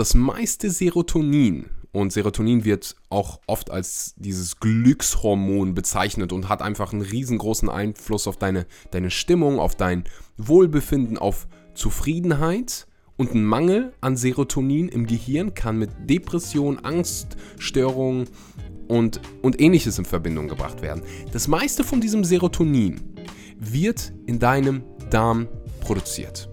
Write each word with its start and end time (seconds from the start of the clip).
das 0.00 0.14
meiste 0.14 0.70
Serotonin, 0.70 1.66
und 1.92 2.10
Serotonin 2.10 2.64
wird 2.64 2.96
auch 3.10 3.38
oft 3.46 3.70
als 3.70 4.14
dieses 4.16 4.58
Glückshormon 4.58 5.74
bezeichnet 5.74 6.32
und 6.32 6.48
hat 6.48 6.62
einfach 6.62 6.94
einen 6.94 7.02
riesengroßen 7.02 7.68
Einfluss 7.68 8.26
auf 8.26 8.38
deine, 8.38 8.64
deine 8.92 9.10
Stimmung, 9.10 9.58
auf 9.58 9.74
dein 9.74 10.04
Wohlbefinden, 10.38 11.18
auf 11.18 11.48
Zufriedenheit. 11.74 12.86
Und 13.18 13.34
ein 13.34 13.44
Mangel 13.44 13.92
an 14.00 14.16
Serotonin 14.16 14.88
im 14.88 15.06
Gehirn 15.06 15.52
kann 15.52 15.78
mit 15.78 15.90
Depression, 16.08 16.78
Angststörungen 16.78 18.26
und, 18.88 19.20
und 19.42 19.60
ähnliches 19.60 19.98
in 19.98 20.06
Verbindung 20.06 20.48
gebracht 20.48 20.80
werden. 20.80 21.02
Das 21.32 21.46
meiste 21.46 21.84
von 21.84 22.00
diesem 22.00 22.24
Serotonin 22.24 23.02
wird 23.58 24.14
in 24.24 24.38
deinem 24.38 24.82
Darm 25.10 25.48
produziert. 25.80 26.49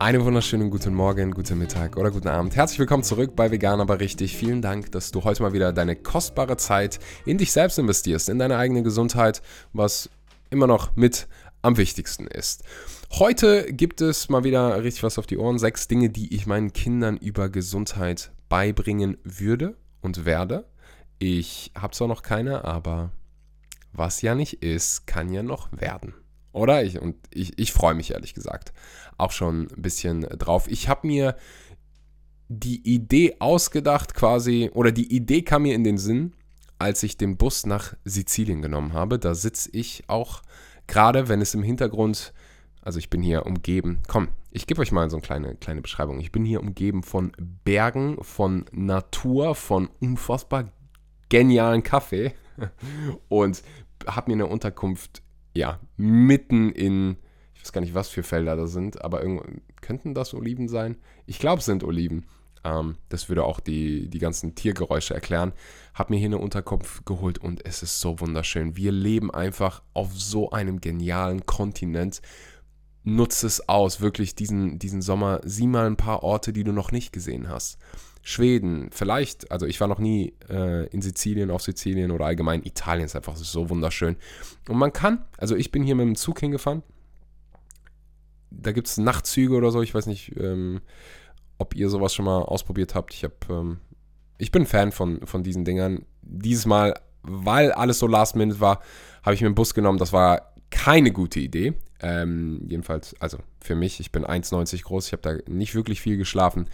Einen 0.00 0.24
wunderschönen 0.24 0.70
guten 0.70 0.94
Morgen, 0.94 1.32
guten 1.32 1.58
Mittag 1.58 1.96
oder 1.96 2.12
guten 2.12 2.28
Abend. 2.28 2.54
Herzlich 2.54 2.78
willkommen 2.78 3.02
zurück 3.02 3.34
bei 3.34 3.50
Vegan 3.50 3.80
aber 3.80 3.98
richtig. 3.98 4.36
Vielen 4.36 4.62
Dank, 4.62 4.92
dass 4.92 5.10
du 5.10 5.24
heute 5.24 5.42
mal 5.42 5.52
wieder 5.52 5.72
deine 5.72 5.96
kostbare 5.96 6.56
Zeit 6.56 7.00
in 7.26 7.36
dich 7.36 7.50
selbst 7.50 7.80
investierst, 7.80 8.28
in 8.28 8.38
deine 8.38 8.58
eigene 8.58 8.84
Gesundheit, 8.84 9.42
was 9.72 10.08
immer 10.50 10.68
noch 10.68 10.94
mit 10.94 11.26
am 11.62 11.78
wichtigsten 11.78 12.28
ist. 12.28 12.62
Heute 13.14 13.72
gibt 13.72 14.00
es 14.00 14.28
mal 14.28 14.44
wieder 14.44 14.84
richtig 14.84 15.02
was 15.02 15.18
auf 15.18 15.26
die 15.26 15.36
Ohren. 15.36 15.58
Sechs 15.58 15.88
Dinge, 15.88 16.10
die 16.10 16.32
ich 16.32 16.46
meinen 16.46 16.72
Kindern 16.72 17.16
über 17.16 17.48
Gesundheit 17.48 18.30
beibringen 18.48 19.16
würde 19.24 19.76
und 20.00 20.24
werde. 20.24 20.68
Ich 21.18 21.72
habe 21.76 21.92
zwar 21.92 22.06
noch 22.06 22.22
keine, 22.22 22.64
aber 22.64 23.10
was 23.92 24.22
ja 24.22 24.36
nicht 24.36 24.62
ist, 24.62 25.08
kann 25.08 25.32
ja 25.32 25.42
noch 25.42 25.72
werden. 25.72 26.14
Oder? 26.52 26.84
Ich, 26.84 27.00
und 27.00 27.16
ich, 27.34 27.58
ich 27.58 27.72
freue 27.72 27.94
mich 27.94 28.12
ehrlich 28.12 28.34
gesagt 28.34 28.72
auch 29.18 29.32
schon 29.32 29.68
ein 29.76 29.82
bisschen 29.82 30.22
drauf. 30.22 30.68
Ich 30.68 30.88
habe 30.88 31.06
mir 31.06 31.36
die 32.48 32.80
Idee 32.94 33.36
ausgedacht 33.40 34.14
quasi, 34.14 34.70
oder 34.72 34.90
die 34.90 35.14
Idee 35.14 35.42
kam 35.42 35.62
mir 35.62 35.74
in 35.74 35.84
den 35.84 35.98
Sinn, 35.98 36.32
als 36.78 37.02
ich 37.02 37.16
den 37.16 37.36
Bus 37.36 37.66
nach 37.66 37.94
Sizilien 38.04 38.62
genommen 38.62 38.94
habe. 38.94 39.18
Da 39.18 39.34
sitze 39.34 39.68
ich 39.72 40.04
auch 40.06 40.42
gerade, 40.86 41.28
wenn 41.28 41.40
es 41.40 41.54
im 41.54 41.62
Hintergrund, 41.62 42.32
also 42.80 42.98
ich 42.98 43.10
bin 43.10 43.22
hier 43.22 43.44
umgeben, 43.44 44.00
komm, 44.06 44.28
ich 44.50 44.66
gebe 44.66 44.80
euch 44.80 44.92
mal 44.92 45.10
so 45.10 45.16
eine 45.16 45.22
kleine, 45.22 45.54
kleine 45.56 45.82
Beschreibung. 45.82 46.20
Ich 46.20 46.32
bin 46.32 46.44
hier 46.44 46.60
umgeben 46.60 47.02
von 47.02 47.32
Bergen, 47.64 48.16
von 48.22 48.64
Natur, 48.72 49.54
von 49.54 49.90
unfassbar 50.00 50.72
genialen 51.28 51.82
Kaffee 51.82 52.32
und 53.28 53.62
habe 54.06 54.30
mir 54.30 54.36
eine 54.36 54.46
Unterkunft, 54.46 55.22
ja, 55.54 55.80
mitten 55.96 56.70
in 56.70 57.16
ich 57.58 57.64
weiß 57.64 57.72
gar 57.72 57.80
nicht, 57.80 57.94
was 57.94 58.08
für 58.08 58.22
Felder 58.22 58.54
da 58.54 58.66
sind, 58.68 59.04
aber 59.04 59.22
könnten 59.80 60.14
das 60.14 60.32
Oliven 60.32 60.68
sein? 60.68 60.96
Ich 61.26 61.40
glaube, 61.40 61.58
es 61.58 61.66
sind 61.66 61.82
Oliven. 61.82 62.24
Ähm, 62.64 62.96
das 63.08 63.28
würde 63.28 63.44
auch 63.44 63.58
die, 63.58 64.08
die 64.08 64.20
ganzen 64.20 64.54
Tiergeräusche 64.54 65.12
erklären. 65.12 65.52
Hab 65.92 66.08
mir 66.08 66.18
hier 66.18 66.26
eine 66.26 66.38
Unterkopf 66.38 67.04
geholt 67.04 67.38
und 67.38 67.66
es 67.66 67.82
ist 67.82 68.00
so 68.00 68.20
wunderschön. 68.20 68.76
Wir 68.76 68.92
leben 68.92 69.32
einfach 69.32 69.82
auf 69.92 70.12
so 70.14 70.50
einem 70.50 70.80
genialen 70.80 71.46
Kontinent. 71.46 72.22
Nutze 73.02 73.48
es 73.48 73.68
aus, 73.68 74.00
wirklich 74.00 74.36
diesen, 74.36 74.78
diesen 74.78 75.02
Sommer. 75.02 75.40
Sieh 75.44 75.66
mal 75.66 75.86
ein 75.86 75.96
paar 75.96 76.22
Orte, 76.22 76.52
die 76.52 76.62
du 76.64 76.72
noch 76.72 76.92
nicht 76.92 77.12
gesehen 77.12 77.48
hast. 77.48 77.78
Schweden, 78.22 78.90
vielleicht, 78.92 79.50
also 79.50 79.66
ich 79.66 79.80
war 79.80 79.88
noch 79.88 79.98
nie 79.98 80.34
äh, 80.48 80.86
in 80.88 81.02
Sizilien, 81.02 81.50
auf 81.50 81.62
Sizilien 81.62 82.12
oder 82.12 82.26
allgemein 82.26 82.62
Italien 82.64 83.06
ist 83.06 83.16
einfach 83.16 83.36
so 83.36 83.68
wunderschön. 83.68 84.16
Und 84.68 84.76
man 84.76 84.92
kann, 84.92 85.24
also 85.38 85.56
ich 85.56 85.72
bin 85.72 85.82
hier 85.82 85.96
mit 85.96 86.06
dem 86.06 86.14
Zug 86.14 86.38
hingefahren 86.38 86.82
da 88.50 88.72
gibt 88.72 88.88
es 88.88 88.98
Nachtzüge 88.98 89.54
oder 89.54 89.70
so. 89.70 89.82
Ich 89.82 89.94
weiß 89.94 90.06
nicht, 90.06 90.36
ähm, 90.38 90.80
ob 91.58 91.74
ihr 91.74 91.88
sowas 91.88 92.14
schon 92.14 92.24
mal 92.24 92.42
ausprobiert 92.42 92.94
habt. 92.94 93.14
Ich 93.14 93.24
habe, 93.24 93.34
ähm, 93.50 93.78
ich 94.38 94.50
bin 94.50 94.66
Fan 94.66 94.92
von, 94.92 95.26
von 95.26 95.42
diesen 95.42 95.64
Dingern. 95.64 96.04
Dieses 96.22 96.66
Mal, 96.66 96.94
weil 97.22 97.72
alles 97.72 97.98
so 97.98 98.06
last 98.06 98.36
minute 98.36 98.60
war, 98.60 98.80
habe 99.22 99.34
ich 99.34 99.40
mir 99.40 99.46
einen 99.46 99.54
Bus 99.54 99.74
genommen. 99.74 99.98
Das 99.98 100.12
war 100.12 100.54
keine 100.70 101.12
gute 101.12 101.40
Idee. 101.40 101.74
Ähm, 102.00 102.60
jedenfalls, 102.68 103.16
also 103.20 103.38
für 103.60 103.74
mich, 103.74 103.98
ich 103.98 104.12
bin 104.12 104.24
1,90 104.24 104.84
groß, 104.84 105.06
ich 105.06 105.12
habe 105.12 105.22
da 105.22 105.52
nicht 105.52 105.74
wirklich 105.74 106.00
viel 106.00 106.16
geschlafen. 106.16 106.68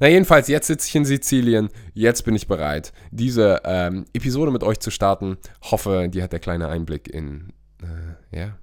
Na, 0.00 0.08
jedenfalls, 0.08 0.48
jetzt 0.48 0.66
sitze 0.66 0.88
ich 0.88 0.96
in 0.96 1.04
Sizilien, 1.04 1.68
jetzt 1.92 2.24
bin 2.24 2.34
ich 2.34 2.48
bereit, 2.48 2.92
diese 3.12 3.60
ähm, 3.64 4.04
Episode 4.12 4.50
mit 4.50 4.64
euch 4.64 4.80
zu 4.80 4.90
starten. 4.90 5.36
Hoffe, 5.62 6.08
die 6.12 6.22
hat 6.24 6.32
der 6.32 6.40
kleine 6.40 6.68
Einblick 6.68 7.06
in, 7.06 7.52
äh, 7.82 8.36
ja, 8.36 8.58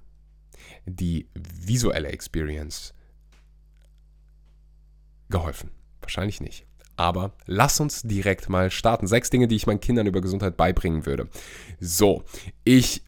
die 0.86 1.28
visuelle 1.34 2.08
Experience 2.08 2.94
geholfen? 5.28 5.70
Wahrscheinlich 6.00 6.40
nicht. 6.40 6.66
Aber 6.96 7.32
lass 7.46 7.80
uns 7.80 8.02
direkt 8.02 8.48
mal 8.48 8.70
starten. 8.70 9.06
Sechs 9.06 9.30
Dinge, 9.30 9.48
die 9.48 9.56
ich 9.56 9.66
meinen 9.66 9.80
Kindern 9.80 10.06
über 10.06 10.20
Gesundheit 10.20 10.56
beibringen 10.56 11.06
würde. 11.06 11.28
So, 11.80 12.24
ich 12.64 13.02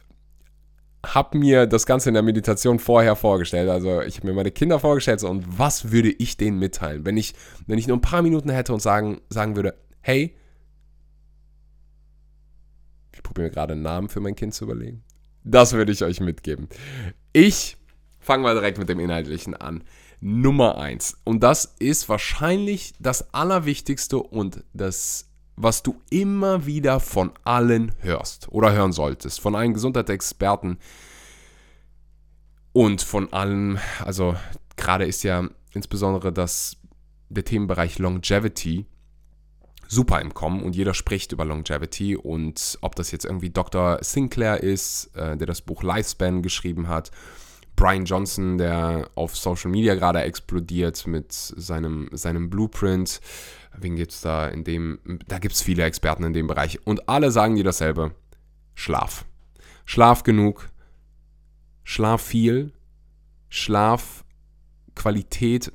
habe 1.05 1.37
mir 1.39 1.67
das 1.67 1.87
Ganze 1.87 2.09
in 2.09 2.15
der 2.15 2.23
Meditation 2.23 2.79
vorher 2.79 3.15
vorgestellt. 3.15 3.69
Also 3.69 4.01
ich 4.01 4.17
habe 4.17 4.29
mir 4.29 4.33
meine 4.33 4.51
Kinder 4.51 4.81
vorgestellt 4.81 5.21
so, 5.21 5.29
und 5.29 5.59
was 5.59 5.93
würde 5.93 6.11
ich 6.11 6.37
denen 6.37 6.59
mitteilen, 6.59 7.05
wenn 7.05 7.17
ich, 7.17 7.35
wenn 7.67 7.79
ich 7.79 7.87
nur 7.87 7.97
ein 7.97 8.03
paar 8.03 8.23
Minuten 8.23 8.51
hätte 8.51 8.73
und 8.73 8.81
sagen, 8.81 9.21
sagen 9.29 9.57
würde, 9.57 9.75
hey, 10.01 10.37
ich 13.13 13.23
probiere 13.23 13.49
mir 13.49 13.53
gerade 13.53 13.75
einen 13.75 13.83
Namen 13.83 14.09
für 14.09 14.21
mein 14.21 14.35
Kind 14.35 14.55
zu 14.55 14.65
überlegen. 14.65 15.05
Das 15.45 15.75
würde 15.75 15.93
ich 15.93 16.03
euch 16.03 16.21
mitgeben. 16.21 16.69
Ich 17.33 17.77
fange 18.19 18.43
mal 18.43 18.55
direkt 18.55 18.79
mit 18.79 18.89
dem 18.89 18.99
Inhaltlichen 18.99 19.55
an. 19.55 19.85
Nummer 20.21 20.79
eins 20.79 21.19
Und 21.25 21.43
das 21.43 21.75
ist 21.79 22.09
wahrscheinlich 22.09 22.95
das 22.99 23.35
Allerwichtigste 23.35 24.17
und 24.17 24.65
das, 24.73 25.29
was 25.55 25.83
du 25.83 26.01
immer 26.09 26.65
wieder 26.65 26.99
von 26.99 27.33
allen 27.45 27.93
hörst 28.01 28.49
oder 28.51 28.73
hören 28.73 28.93
solltest. 28.93 29.41
Von 29.41 29.55
allen 29.55 29.75
Gesundheitsexperten 29.75 30.79
und 32.73 33.03
von 33.03 33.31
allen, 33.35 33.79
also 34.03 34.35
gerade 34.77 35.05
ist 35.05 35.25
ja 35.25 35.47
insbesondere 35.75 36.33
das, 36.33 36.79
der 37.29 37.45
Themenbereich 37.45 37.99
Longevity 37.99 38.87
super 39.89 40.21
im 40.21 40.35
Kommen 40.35 40.63
und 40.63 40.77
jeder 40.77 40.95
spricht 40.95 41.33
über 41.33 41.45
Longevity 41.45 42.17
und 42.17 42.79
ob 42.81 42.97
das 42.97 43.11
jetzt 43.11 43.25
irgendwie 43.25 43.51
Dr. 43.51 43.99
Sinclair 44.01 44.63
ist, 44.63 45.15
äh, 45.17 45.37
der 45.37 45.47
das 45.47 45.61
Buch 45.61 45.83
Lifespan 45.83 46.43
geschrieben 46.43 46.89
hat, 46.89 47.11
Brian 47.77 48.05
Johnson, 48.05 48.59
der 48.59 49.11
auf 49.15 49.37
Social 49.37 49.71
Media 49.71 49.95
gerade 49.95 50.23
explodiert 50.23 51.07
mit 51.07 51.33
seinem, 51.33 52.09
seinem 52.13 52.51
Blueprint. 52.51 53.21
Wen 53.77 53.97
gibt 53.97 54.13
es 54.13 54.21
da 54.21 54.47
in 54.49 54.63
dem? 54.63 55.01
Da 55.27 55.41
gibt 55.41 55.55
es 55.55 55.63
viele 55.63 55.83
Experten 55.83 56.23
in 56.25 56.33
dem 56.33 56.47
Bereich 56.47 56.87
und 56.87 57.09
alle 57.09 57.33
sagen 57.33 57.57
dir 57.57 57.65
dasselbe. 57.65 58.15
Schlaf. 58.75 59.25
Schlaf 59.85 60.23
genug, 60.23 60.71
Schlaf 61.83 62.23
viel, 62.23 62.73
Schlafqualität 63.49 65.73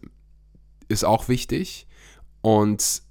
ist 0.87 1.03
auch 1.05 1.27
wichtig 1.27 1.87
und 2.41 3.03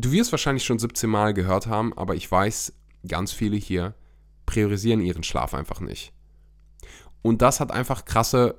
Du 0.00 0.12
wirst 0.12 0.32
wahrscheinlich 0.32 0.64
schon 0.64 0.78
17 0.78 1.10
Mal 1.10 1.34
gehört 1.34 1.66
haben, 1.66 1.92
aber 1.92 2.14
ich 2.14 2.30
weiß, 2.30 2.72
ganz 3.06 3.32
viele 3.32 3.56
hier 3.56 3.94
priorisieren 4.46 5.02
ihren 5.02 5.22
Schlaf 5.22 5.52
einfach 5.52 5.80
nicht. 5.80 6.14
Und 7.20 7.42
das 7.42 7.60
hat 7.60 7.70
einfach 7.70 8.06
krasse 8.06 8.58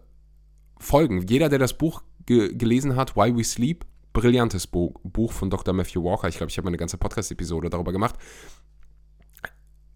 Folgen. 0.78 1.26
Jeder, 1.28 1.50
der 1.50 1.58
das 1.58 1.76
Buch 1.76 2.04
ge 2.28 2.54
gelesen 2.54 2.96
hat, 2.96 3.16
Why 3.16 3.36
We 3.36 3.44
Sleep, 3.44 3.88
brillantes 4.14 4.68
Buch, 4.68 5.00
Buch 5.04 5.32
von 5.32 5.50
Dr. 5.50 5.74
Matthew 5.74 6.04
Walker. 6.04 6.28
Ich 6.28 6.38
glaube, 6.38 6.52
ich 6.52 6.60
habe 6.60 6.68
eine 6.68 6.78
ganze 6.78 7.00
Podcast-Episode 7.00 7.72
darüber 7.72 7.92
gemacht. 7.92 8.16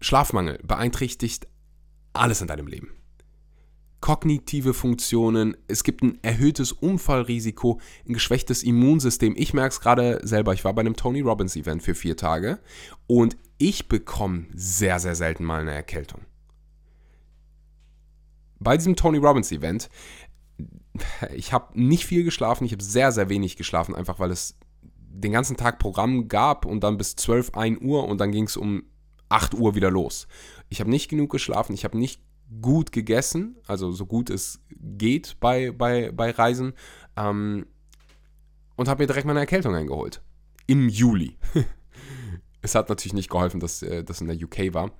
Schlafmangel 0.00 0.58
beeinträchtigt 0.64 1.46
alles 2.12 2.40
in 2.40 2.48
deinem 2.48 2.66
Leben 2.66 2.90
kognitive 4.06 4.72
Funktionen, 4.72 5.56
es 5.66 5.82
gibt 5.82 6.04
ein 6.04 6.22
erhöhtes 6.22 6.70
Unfallrisiko, 6.70 7.80
ein 8.08 8.12
geschwächtes 8.12 8.62
Immunsystem. 8.62 9.34
Ich 9.36 9.52
merke 9.52 9.70
es 9.70 9.80
gerade 9.80 10.20
selber, 10.22 10.54
ich 10.54 10.64
war 10.64 10.72
bei 10.74 10.82
einem 10.82 10.94
Tony 10.94 11.22
Robbins 11.22 11.56
Event 11.56 11.82
für 11.82 11.96
vier 11.96 12.16
Tage 12.16 12.60
und 13.08 13.36
ich 13.58 13.88
bekomme 13.88 14.46
sehr, 14.54 15.00
sehr 15.00 15.16
selten 15.16 15.42
mal 15.42 15.62
eine 15.62 15.72
Erkältung. 15.72 16.20
Bei 18.60 18.76
diesem 18.76 18.94
Tony 18.94 19.18
Robbins 19.18 19.50
Event, 19.50 19.90
ich 21.34 21.52
habe 21.52 21.76
nicht 21.76 22.06
viel 22.06 22.22
geschlafen, 22.22 22.64
ich 22.64 22.70
habe 22.70 22.84
sehr, 22.84 23.10
sehr 23.10 23.28
wenig 23.28 23.56
geschlafen, 23.56 23.96
einfach 23.96 24.20
weil 24.20 24.30
es 24.30 24.56
den 24.92 25.32
ganzen 25.32 25.56
Tag 25.56 25.80
Programm 25.80 26.28
gab 26.28 26.64
und 26.64 26.84
dann 26.84 26.96
bis 26.96 27.16
12, 27.16 27.54
1 27.54 27.80
Uhr 27.80 28.06
und 28.06 28.20
dann 28.20 28.30
ging 28.30 28.44
es 28.44 28.56
um 28.56 28.84
8 29.30 29.54
Uhr 29.54 29.74
wieder 29.74 29.90
los. 29.90 30.28
Ich 30.68 30.78
habe 30.78 30.90
nicht 30.90 31.08
genug 31.08 31.32
geschlafen, 31.32 31.72
ich 31.72 31.82
habe 31.82 31.98
nicht 31.98 32.20
gut 32.60 32.92
gegessen, 32.92 33.56
also 33.66 33.92
so 33.92 34.06
gut 34.06 34.30
es 34.30 34.60
geht 34.80 35.36
bei, 35.40 35.72
bei, 35.72 36.10
bei 36.12 36.30
Reisen. 36.30 36.72
Ähm, 37.16 37.66
und 38.76 38.88
habe 38.88 39.02
mir 39.02 39.06
direkt 39.06 39.26
meine 39.26 39.40
Erkältung 39.40 39.74
eingeholt. 39.74 40.22
Im 40.66 40.88
Juli. 40.88 41.36
es 42.62 42.74
hat 42.74 42.88
natürlich 42.88 43.14
nicht 43.14 43.30
geholfen, 43.30 43.60
dass 43.60 43.82
äh, 43.82 44.04
das 44.04 44.20
in 44.20 44.26
der 44.26 44.36
UK 44.36 44.74
war. 44.74 44.92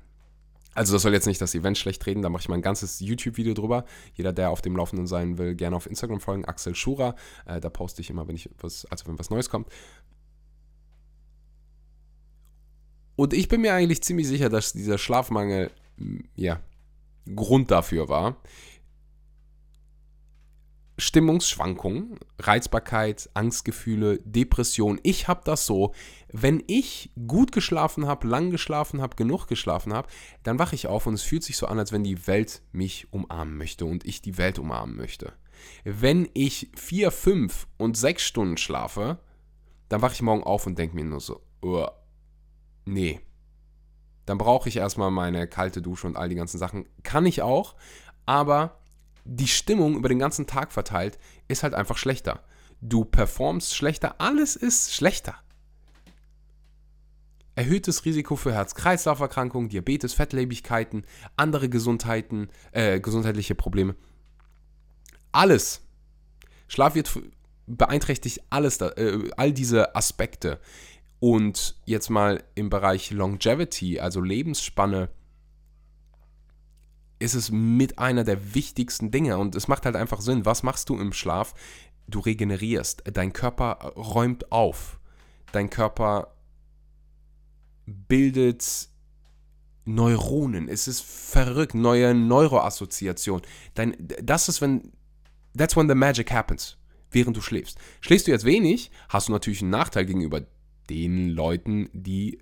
Also 0.75 0.93
das 0.93 1.03
soll 1.03 1.15
jetzt 1.15 1.27
nicht 1.27 1.41
das 1.41 1.55
Event 1.55 1.79
schlecht 1.79 2.05
reden, 2.05 2.21
da 2.21 2.29
mache 2.29 2.43
ich 2.43 2.49
mal 2.51 2.55
ein 2.57 2.63
ganzes 2.63 3.01
YouTube-Video 3.01 3.55
drüber. 3.55 3.87
Jeder, 4.15 4.35
der 4.35 4.51
auf 4.51 4.61
dem 4.61 4.77
Laufenden 4.77 5.07
sein 5.07 5.39
will, 5.39 5.55
gerne 5.55 5.75
auf 5.75 5.87
Instagram 5.87 6.21
folgen, 6.21 6.45
Axel 6.45 6.75
Schura. 6.75 7.17
Äh, 7.47 7.61
da 7.61 7.71
poste 7.71 8.03
ich 8.03 8.11
immer, 8.11 8.29
wenn 8.29 8.37
ich 8.37 8.51
was, 8.61 8.85
also 8.87 9.07
wenn 9.07 9.19
was 9.19 9.31
Neues 9.31 9.49
kommt. 9.49 9.69
Und 13.17 13.33
ich 13.33 13.49
bin 13.49 13.63
mir 13.63 13.73
eigentlich 13.73 14.03
ziemlich 14.03 14.29
sicher, 14.29 14.51
dass 14.51 14.75
dieser 14.75 14.99
Schlafmangel, 14.99 15.71
ja, 16.35 16.61
Grund 17.35 17.71
dafür 17.71 18.09
war. 18.09 18.37
Stimmungsschwankungen, 20.99 22.19
Reizbarkeit, 22.39 23.29
Angstgefühle, 23.35 24.19
Depression. 24.25 24.99
Ich 25.03 25.29
habe 25.29 25.43
das 25.45 25.67
so, 25.67 25.93
wenn 26.33 26.63
ich 26.67 27.11
gut 27.27 27.53
geschlafen 27.53 28.07
habe, 28.07 28.27
lang 28.27 28.51
geschlafen 28.51 29.03
habe, 29.03 29.17
genug 29.17 29.47
geschlafen 29.47 29.93
habe, 29.93 30.09
dann 30.43 30.59
wache 30.59 30.75
ich 30.75 30.87
auf 30.87 31.07
und 31.07 31.15
es 31.15 31.23
fühlt 31.23 31.45
sich 31.45 31.59
so 31.59 31.67
an, 31.67 31.79
als 31.79 31.93
wenn 31.93 32.03
die 32.03 32.27
Welt 32.27 32.63
mich 32.73 33.13
umarmen 33.13 33.59
möchte 33.59 33.85
und 33.85 34.07
ich 34.07 34.23
die 34.23 34.39
Welt 34.39 34.59
umarmen 34.59 34.97
möchte. 34.97 35.35
Wenn 35.85 36.29
ich 36.33 36.71
vier, 36.75 37.11
fünf 37.11 37.67
und 37.77 37.97
sechs 37.97 38.23
Stunden 38.23 38.57
schlafe, 38.57 39.19
dann 39.89 40.03
wache 40.03 40.15
ich 40.15 40.23
morgen 40.23 40.45
auf 40.45 40.67
und 40.67 40.79
denke 40.79 40.97
mir 40.97 41.05
nur 41.05 41.21
so, 41.21 41.43
oh, 41.61 41.87
nee. 42.87 43.21
Dann 44.27 44.39
brauche 44.39 44.69
ich 44.69 44.77
erstmal 44.77 45.11
meine 45.11 45.47
kalte 45.47 45.81
Dusche 45.81 46.07
und 46.07 46.17
all 46.17 46.29
die 46.29 46.35
ganzen 46.35 46.59
Sachen. 46.59 46.87
Kann 47.03 47.27
ich 47.27 47.43
auch, 47.43 47.77
aber 48.27 48.79
die 49.25 49.49
Stimmung 49.49 49.97
über 49.97 50.09
den 50.09 50.19
ganzen 50.19 50.47
Tag 50.47 50.73
verteilt 50.73 51.19
ist 51.49 51.63
halt 51.63 51.75
einfach 51.75 51.97
schlechter. 51.97 52.41
Du 52.81 53.05
performst 53.05 53.75
schlechter, 53.75 54.17
alles 54.21 54.57
ist 54.57 54.95
schlechter. 54.95 55.35
Erhöhtes 57.55 58.05
Risiko 58.05 58.37
für 58.37 58.53
Herz-Kreislauf-Erkrankungen, 58.53 59.71
Diabetes, 59.71 60.13
Fettlebigkeiten, 60.13 61.07
andere 61.37 61.71
Gesundheiten, 61.71 62.51
äh, 62.73 63.01
gesundheitliche 63.01 63.55
Probleme. 63.55 63.97
Alles. 65.33 65.81
Schlaf 66.69 66.95
wird 66.95 67.19
beeinträchtigt 67.67 68.43
alles, 68.51 68.79
da, 68.79 68.91
äh, 68.91 69.31
all 69.37 69.53
diese 69.53 69.97
Aspekte. 69.97 70.61
Und 71.19 71.77
jetzt 71.85 72.11
mal 72.11 72.45
im 72.55 72.69
Bereich 72.69 73.11
Longevity, 73.11 74.01
also 74.01 74.21
Lebensspanne, 74.21 75.09
ist 77.19 77.35
es 77.35 77.51
mit 77.51 77.99
einer 77.99 78.25
der 78.25 78.55
wichtigsten 78.55 79.11
Dinge 79.11 79.39
und 79.39 79.55
es 79.55 79.69
macht 79.69 79.87
halt 79.87 79.97
einfach 79.97 80.21
Sinn. 80.21 80.45
Was 80.45 80.63
machst 80.63 80.89
du 80.91 80.99
im 80.99 81.13
Schlaf? 81.13 81.55
Du 82.09 82.21
regenerierst, 82.21 83.05
dein 83.15 83.33
Körper 83.33 83.95
räumt 83.97 84.53
auf, 84.53 85.01
dein 85.53 85.71
Körper 85.71 86.37
bildet 87.87 88.89
Neuronen. 89.87 90.69
Es 90.69 90.89
ist 90.89 91.01
verrückt, 91.03 91.75
neue 91.75 92.15
Neuroassoziation. 92.15 93.43
Dein, 93.75 93.97
das 93.99 94.49
ist, 94.49 94.61
wenn, 94.61 94.93
that's 95.57 95.77
when 95.77 95.89
the 95.89 95.95
magic 95.95 96.31
happens, 96.33 96.77
während 97.11 97.37
du 97.37 97.41
schläfst. 97.41 97.79
Schläfst 98.01 98.27
du 98.27 98.33
jetzt 98.33 98.45
wenig, 98.45 98.91
hast 99.09 99.29
du 99.29 99.33
natürlich 99.33 99.63
einen 99.63 99.71
Nachteil 99.71 100.05
gegenüber 100.05 100.43
den 100.91 101.31
Leuten, 101.31 101.89
die 101.93 102.41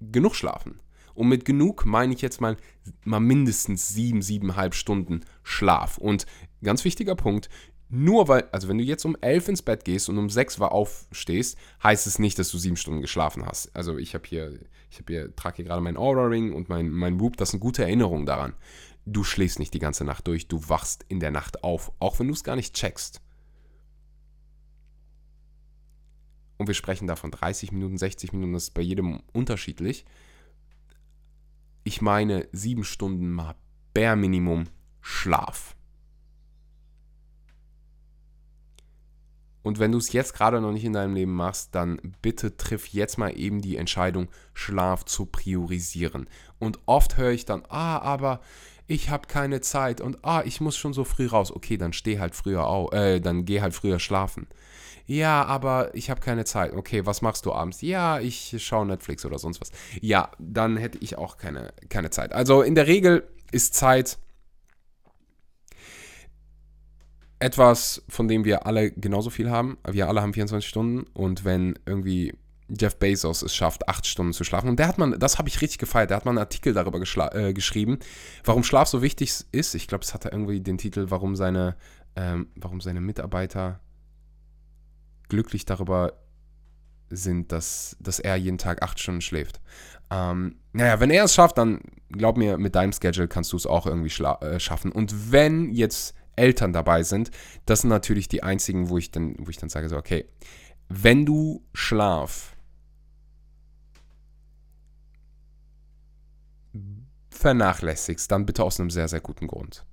genug 0.00 0.34
schlafen. 0.34 0.80
Und 1.14 1.28
mit 1.28 1.44
genug 1.44 1.84
meine 1.84 2.14
ich 2.14 2.22
jetzt 2.22 2.40
mal, 2.40 2.56
mal 3.04 3.20
mindestens 3.20 3.88
sieben, 3.88 4.22
siebeneinhalb 4.22 4.74
Stunden 4.74 5.20
Schlaf. 5.42 5.98
Und 5.98 6.24
ganz 6.62 6.84
wichtiger 6.84 7.14
Punkt, 7.14 7.50
nur 7.92 8.28
weil, 8.28 8.44
also 8.52 8.68
wenn 8.68 8.78
du 8.78 8.84
jetzt 8.84 9.04
um 9.04 9.16
elf 9.20 9.48
ins 9.48 9.62
Bett 9.62 9.84
gehst 9.84 10.08
und 10.08 10.16
um 10.16 10.30
sechs 10.30 10.60
war 10.60 10.70
aufstehst, 10.70 11.58
heißt 11.82 12.06
es 12.06 12.20
nicht, 12.20 12.38
dass 12.38 12.50
du 12.50 12.58
sieben 12.58 12.76
Stunden 12.76 13.00
geschlafen 13.00 13.44
hast. 13.44 13.74
Also 13.74 13.98
ich 13.98 14.14
habe 14.14 14.26
hier, 14.28 14.60
ich 14.90 14.98
habe 14.98 15.12
hier, 15.12 15.36
trage 15.36 15.56
hier 15.56 15.64
gerade 15.64 15.82
mein 15.82 15.96
Aura 15.96 16.26
Ring 16.26 16.52
und 16.52 16.68
mein, 16.68 16.88
mein 16.88 17.18
Whoop, 17.18 17.36
das 17.36 17.50
sind 17.50 17.60
gute 17.60 17.82
Erinnerungen 17.82 18.26
daran. 18.26 18.54
Du 19.06 19.24
schläfst 19.24 19.58
nicht 19.58 19.74
die 19.74 19.80
ganze 19.80 20.04
Nacht 20.04 20.28
durch, 20.28 20.46
du 20.46 20.68
wachst 20.68 21.04
in 21.08 21.18
der 21.18 21.32
Nacht 21.32 21.64
auf, 21.64 21.90
auch 21.98 22.20
wenn 22.20 22.28
du 22.28 22.34
es 22.34 22.44
gar 22.44 22.54
nicht 22.54 22.74
checkst. 22.74 23.20
Und 26.60 26.66
wir 26.66 26.74
sprechen 26.74 27.06
da 27.06 27.16
von 27.16 27.30
30 27.30 27.72
Minuten, 27.72 27.96
60 27.96 28.34
Minuten, 28.34 28.52
das 28.52 28.64
ist 28.64 28.74
bei 28.74 28.82
jedem 28.82 29.22
unterschiedlich 29.32 30.04
ich 31.84 32.00
meine 32.00 32.48
sieben 32.52 32.84
Stunden 32.84 33.30
mal 33.30 33.54
Bare 33.94 34.16
Minimum 34.16 34.66
Schlaf. 35.00 35.74
Und 39.62 39.78
wenn 39.78 39.92
du 39.92 39.98
es 39.98 40.12
jetzt 40.12 40.34
gerade 40.34 40.60
noch 40.60 40.72
nicht 40.72 40.84
in 40.84 40.94
deinem 40.94 41.14
Leben 41.14 41.34
machst, 41.34 41.74
dann 41.74 42.00
bitte 42.22 42.56
triff 42.56 42.86
jetzt 42.88 43.18
mal 43.18 43.36
eben 43.36 43.60
die 43.60 43.76
Entscheidung, 43.76 44.28
Schlaf 44.54 45.04
zu 45.04 45.26
priorisieren. 45.26 46.28
Und 46.58 46.78
oft 46.86 47.18
höre 47.18 47.32
ich 47.32 47.44
dann, 47.44 47.64
ah, 47.68 47.98
aber 47.98 48.40
ich 48.86 49.10
habe 49.10 49.26
keine 49.26 49.60
Zeit 49.60 50.00
und 50.00 50.24
ah, 50.24 50.42
ich 50.44 50.60
muss 50.60 50.76
schon 50.76 50.92
so 50.92 51.04
früh 51.04 51.26
raus. 51.26 51.52
Okay, 51.52 51.76
dann 51.76 51.92
steh 51.92 52.18
halt 52.18 52.34
früher 52.34 52.66
auf, 52.66 52.92
äh, 52.92 53.20
dann 53.20 53.44
geh 53.44 53.60
halt 53.60 53.74
früher 53.74 53.98
schlafen. 53.98 54.46
Ja, 55.10 55.44
aber 55.44 55.92
ich 55.92 56.08
habe 56.08 56.20
keine 56.20 56.44
Zeit. 56.44 56.72
Okay, 56.72 57.04
was 57.04 57.20
machst 57.20 57.44
du 57.44 57.52
abends? 57.52 57.80
Ja, 57.80 58.20
ich 58.20 58.54
schaue 58.64 58.86
Netflix 58.86 59.26
oder 59.26 59.40
sonst 59.40 59.60
was. 59.60 59.72
Ja, 60.00 60.30
dann 60.38 60.76
hätte 60.76 60.98
ich 60.98 61.18
auch 61.18 61.36
keine, 61.36 61.72
keine 61.88 62.10
Zeit. 62.10 62.32
Also 62.32 62.62
in 62.62 62.76
der 62.76 62.86
Regel 62.86 63.28
ist 63.50 63.74
Zeit 63.74 64.18
etwas, 67.40 68.04
von 68.08 68.28
dem 68.28 68.44
wir 68.44 68.66
alle 68.66 68.92
genauso 68.92 69.30
viel 69.30 69.50
haben. 69.50 69.78
Wir 69.84 70.06
alle 70.06 70.22
haben 70.22 70.32
24 70.32 70.68
Stunden 70.68 71.10
und 71.12 71.44
wenn 71.44 71.76
irgendwie 71.86 72.32
Jeff 72.68 72.96
Bezos 72.96 73.42
es 73.42 73.52
schafft, 73.52 73.88
acht 73.88 74.06
Stunden 74.06 74.32
zu 74.32 74.44
schlafen. 74.44 74.68
Und 74.68 74.78
der 74.78 74.86
hat 74.86 74.98
man, 74.98 75.18
das 75.18 75.38
habe 75.38 75.48
ich 75.48 75.60
richtig 75.60 75.78
gefeiert, 75.78 76.10
der 76.10 76.18
hat 76.18 76.24
mal 76.24 76.30
einen 76.30 76.38
Artikel 76.38 76.72
darüber 76.72 77.00
äh, 77.34 77.52
geschrieben, 77.52 77.98
warum 78.44 78.62
Schlaf 78.62 78.86
so 78.86 79.02
wichtig 79.02 79.44
ist. 79.50 79.74
Ich 79.74 79.88
glaube, 79.88 80.04
es 80.04 80.14
hatte 80.14 80.28
irgendwie 80.28 80.60
den 80.60 80.78
Titel, 80.78 81.06
warum 81.08 81.34
seine, 81.34 81.74
ähm, 82.14 82.46
warum 82.54 82.80
seine 82.80 83.00
Mitarbeiter 83.00 83.80
glücklich 85.30 85.64
darüber 85.64 86.12
sind, 87.08 87.50
dass, 87.52 87.96
dass 88.00 88.20
er 88.20 88.36
jeden 88.36 88.58
Tag 88.58 88.82
acht 88.82 89.00
Stunden 89.00 89.22
schläft. 89.22 89.60
Ähm, 90.10 90.56
naja, 90.72 91.00
wenn 91.00 91.10
er 91.10 91.24
es 91.24 91.34
schafft, 91.34 91.58
dann 91.58 91.80
glaub 92.10 92.36
mir, 92.36 92.58
mit 92.58 92.74
deinem 92.74 92.92
Schedule 92.92 93.28
kannst 93.28 93.52
du 93.52 93.56
es 93.56 93.66
auch 93.66 93.86
irgendwie 93.86 94.12
äh, 94.22 94.60
schaffen. 94.60 94.92
Und 94.92 95.32
wenn 95.32 95.72
jetzt 95.72 96.14
Eltern 96.36 96.72
dabei 96.72 97.02
sind, 97.02 97.30
das 97.66 97.80
sind 97.80 97.90
natürlich 97.90 98.28
die 98.28 98.42
einzigen, 98.42 98.88
wo 98.88 98.98
ich 98.98 99.10
dann, 99.10 99.36
wo 99.38 99.50
ich 99.50 99.56
dann 99.56 99.68
sage, 99.68 99.88
so, 99.88 99.96
okay, 99.96 100.26
wenn 100.88 101.24
du 101.24 101.64
Schlaf 101.72 102.56
vernachlässigst, 107.30 108.30
dann 108.30 108.46
bitte 108.46 108.64
aus 108.64 108.78
einem 108.78 108.90
sehr, 108.90 109.08
sehr 109.08 109.20
guten 109.20 109.46
Grund. 109.46 109.84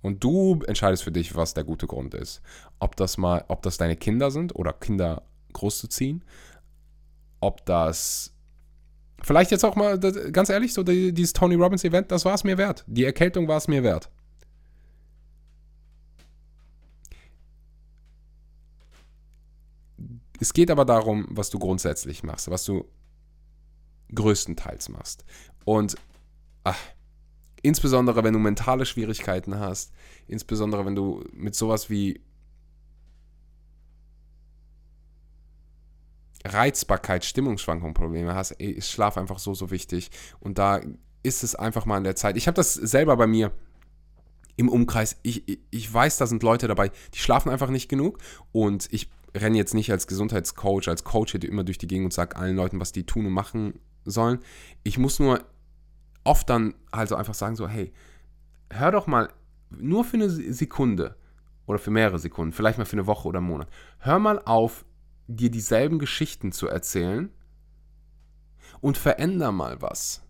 Und 0.00 0.22
du 0.22 0.60
entscheidest 0.66 1.02
für 1.02 1.12
dich, 1.12 1.34
was 1.34 1.54
der 1.54 1.64
gute 1.64 1.86
Grund 1.86 2.14
ist. 2.14 2.40
Ob 2.78 2.96
das 2.96 3.18
mal, 3.18 3.44
ob 3.48 3.62
das 3.62 3.78
deine 3.78 3.96
Kinder 3.96 4.30
sind 4.30 4.54
oder 4.54 4.72
Kinder 4.72 5.22
großzuziehen, 5.52 6.24
ob 7.40 7.64
das 7.66 8.32
vielleicht 9.22 9.50
jetzt 9.50 9.64
auch 9.64 9.76
mal, 9.76 9.98
ganz 9.98 10.48
ehrlich, 10.48 10.72
so 10.72 10.82
dieses 10.82 11.32
Tony 11.32 11.56
Robbins 11.56 11.84
Event, 11.84 12.12
das 12.12 12.24
war 12.24 12.34
es 12.34 12.44
mir 12.44 12.58
wert. 12.58 12.84
Die 12.86 13.04
Erkältung 13.04 13.48
war 13.48 13.56
es 13.56 13.68
mir 13.68 13.82
wert. 13.82 14.10
Es 20.40 20.52
geht 20.52 20.70
aber 20.70 20.84
darum, 20.84 21.26
was 21.30 21.50
du 21.50 21.58
grundsätzlich 21.58 22.22
machst, 22.22 22.48
was 22.50 22.64
du 22.64 22.88
größtenteils 24.14 24.88
machst. 24.88 25.24
Und 25.64 25.96
ach, 26.64 26.78
Insbesondere 27.62 28.24
wenn 28.24 28.32
du 28.32 28.38
mentale 28.38 28.86
Schwierigkeiten 28.86 29.58
hast, 29.58 29.92
insbesondere 30.26 30.86
wenn 30.86 30.94
du 30.94 31.24
mit 31.32 31.54
sowas 31.54 31.90
wie 31.90 32.20
Reizbarkeit, 36.44 37.24
Stimmungsschwankungen 37.24 37.94
Probleme 37.94 38.34
hast, 38.34 38.52
ist 38.52 38.90
Schlaf 38.90 39.16
einfach 39.16 39.38
so, 39.38 39.54
so 39.54 39.70
wichtig. 39.70 40.10
Und 40.40 40.58
da 40.58 40.80
ist 41.22 41.42
es 41.42 41.54
einfach 41.54 41.84
mal 41.84 41.96
an 41.96 42.04
der 42.04 42.16
Zeit. 42.16 42.36
Ich 42.36 42.46
habe 42.46 42.54
das 42.54 42.74
selber 42.74 43.16
bei 43.16 43.26
mir 43.26 43.52
im 44.56 44.68
Umkreis. 44.68 45.16
Ich, 45.22 45.60
ich 45.70 45.92
weiß, 45.92 46.16
da 46.18 46.26
sind 46.26 46.42
Leute 46.42 46.68
dabei, 46.68 46.90
die 47.14 47.18
schlafen 47.18 47.50
einfach 47.50 47.70
nicht 47.70 47.88
genug. 47.88 48.18
Und 48.52 48.88
ich 48.92 49.10
renne 49.36 49.56
jetzt 49.56 49.74
nicht 49.74 49.90
als 49.90 50.06
Gesundheitscoach, 50.06 50.88
als 50.88 51.04
Coach 51.04 51.34
immer 51.34 51.64
durch 51.64 51.78
die 51.78 51.86
Gegend 51.86 52.06
und 52.06 52.12
sage 52.12 52.36
allen 52.36 52.56
Leuten, 52.56 52.80
was 52.80 52.92
die 52.92 53.04
tun 53.04 53.26
und 53.26 53.32
machen 53.32 53.80
sollen. 54.04 54.38
Ich 54.84 54.98
muss 54.98 55.18
nur 55.18 55.44
oft 56.28 56.50
dann 56.50 56.74
halt 56.92 57.08
so 57.08 57.16
einfach 57.16 57.34
sagen 57.34 57.56
so, 57.56 57.66
hey, 57.66 57.92
hör 58.70 58.92
doch 58.92 59.06
mal 59.06 59.32
nur 59.70 60.04
für 60.04 60.18
eine 60.18 60.28
Sekunde 60.28 61.16
oder 61.66 61.78
für 61.78 61.90
mehrere 61.90 62.18
Sekunden, 62.18 62.52
vielleicht 62.52 62.78
mal 62.78 62.84
für 62.84 62.96
eine 62.96 63.06
Woche 63.06 63.28
oder 63.28 63.38
einen 63.38 63.48
Monat, 63.48 63.68
hör 63.98 64.18
mal 64.18 64.40
auf, 64.44 64.84
dir 65.26 65.50
dieselben 65.50 65.98
Geschichten 65.98 66.52
zu 66.52 66.68
erzählen 66.68 67.30
und 68.80 68.98
veränder 68.98 69.52
mal 69.52 69.80
was. 69.80 70.22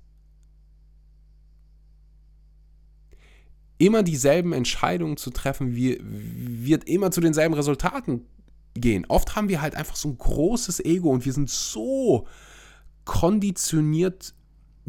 Immer 3.78 4.02
dieselben 4.02 4.52
Entscheidungen 4.52 5.16
zu 5.16 5.30
treffen, 5.30 5.76
wird 5.76 6.84
immer 6.88 7.10
zu 7.10 7.20
denselben 7.20 7.54
Resultaten 7.54 8.26
gehen. 8.74 9.04
Oft 9.08 9.36
haben 9.36 9.48
wir 9.48 9.60
halt 9.60 9.74
einfach 9.74 9.94
so 9.96 10.08
ein 10.08 10.18
großes 10.18 10.80
Ego 10.84 11.10
und 11.10 11.24
wir 11.24 11.32
sind 11.32 11.50
so 11.50 12.26
konditioniert 13.04 14.34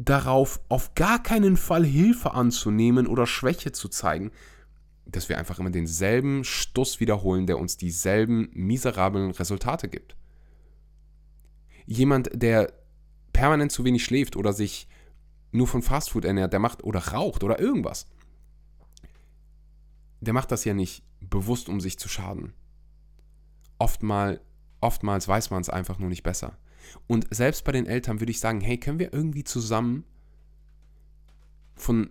darauf, 0.05 0.61
auf 0.69 0.95
gar 0.95 1.21
keinen 1.21 1.57
Fall 1.57 1.85
Hilfe 1.85 2.33
anzunehmen 2.33 3.05
oder 3.05 3.27
Schwäche 3.27 3.71
zu 3.73 3.89
zeigen, 3.89 4.31
dass 5.05 5.27
wir 5.27 5.37
einfach 5.37 5.59
immer 5.59 5.71
denselben 5.71 6.43
Stuss 6.43 6.99
wiederholen, 6.99 7.47
der 7.47 7.57
uns 7.57 7.75
dieselben 7.75 8.49
miserablen 8.53 9.31
Resultate 9.31 9.89
gibt. 9.89 10.15
Jemand, 11.85 12.29
der 12.33 12.71
permanent 13.33 13.71
zu 13.71 13.83
wenig 13.83 14.03
schläft 14.03 14.35
oder 14.37 14.53
sich 14.53 14.87
nur 15.51 15.67
von 15.67 15.81
Fastfood 15.81 16.23
ernährt, 16.23 16.53
der 16.53 16.59
macht 16.59 16.83
oder 16.83 16.99
raucht 16.99 17.43
oder 17.43 17.59
irgendwas. 17.59 18.07
Der 20.21 20.33
macht 20.33 20.51
das 20.51 20.63
ja 20.63 20.73
nicht 20.73 21.03
bewusst, 21.19 21.67
um 21.67 21.81
sich 21.81 21.97
zu 21.97 22.07
schaden. 22.07 22.53
Oftmal, 23.79 24.39
oftmals 24.79 25.27
weiß 25.27 25.49
man 25.49 25.61
es 25.61 25.69
einfach 25.69 25.99
nur 25.99 26.09
nicht 26.09 26.23
besser. 26.23 26.57
Und 27.07 27.27
selbst 27.33 27.63
bei 27.63 27.71
den 27.71 27.85
Eltern 27.85 28.19
würde 28.19 28.31
ich 28.31 28.39
sagen, 28.39 28.61
hey, 28.61 28.77
können 28.77 28.99
wir 28.99 29.13
irgendwie 29.13 29.43
zusammen 29.43 30.03
von, 31.75 32.09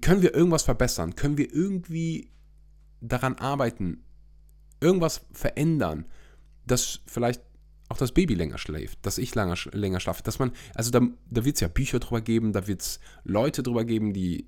können 0.00 0.22
wir 0.22 0.34
irgendwas 0.34 0.62
verbessern? 0.62 1.14
Können 1.14 1.38
wir 1.38 1.52
irgendwie 1.52 2.30
daran 3.00 3.36
arbeiten, 3.36 4.02
irgendwas 4.80 5.26
verändern, 5.32 6.06
dass 6.66 7.00
vielleicht 7.06 7.42
auch 7.88 7.96
das 7.96 8.12
Baby 8.12 8.34
länger 8.34 8.58
schläft, 8.58 9.04
dass 9.04 9.18
ich 9.18 9.34
länger, 9.34 9.56
länger 9.72 10.00
schlafe, 10.00 10.22
dass 10.22 10.38
man, 10.38 10.52
also 10.74 10.90
da, 10.90 11.00
da 11.28 11.44
wird 11.44 11.56
es 11.56 11.60
ja 11.60 11.68
Bücher 11.68 11.98
drüber 11.98 12.20
geben, 12.20 12.52
da 12.52 12.66
wird 12.66 12.82
es 12.82 13.00
Leute 13.24 13.62
drüber 13.62 13.84
geben, 13.84 14.12
die 14.12 14.46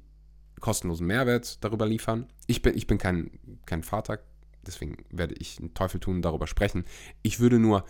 kostenlosen 0.61 1.07
Mehrwert 1.07 1.63
darüber 1.65 1.87
liefern. 1.87 2.27
Ich 2.47 2.63
bin, 2.63 2.77
ich 2.77 2.87
bin 2.87 2.99
kein, 2.99 3.33
kein 3.67 3.83
Vater, 3.83 4.21
deswegen 4.65 5.05
werde 5.11 5.35
ich 5.35 5.59
einen 5.59 5.75
Teufel 5.75 5.99
tun, 5.99 6.23
darüber 6.23 6.47
sprechen. 6.47 6.85
Ich 7.23 7.41
würde 7.41 7.59
nur, 7.59 7.85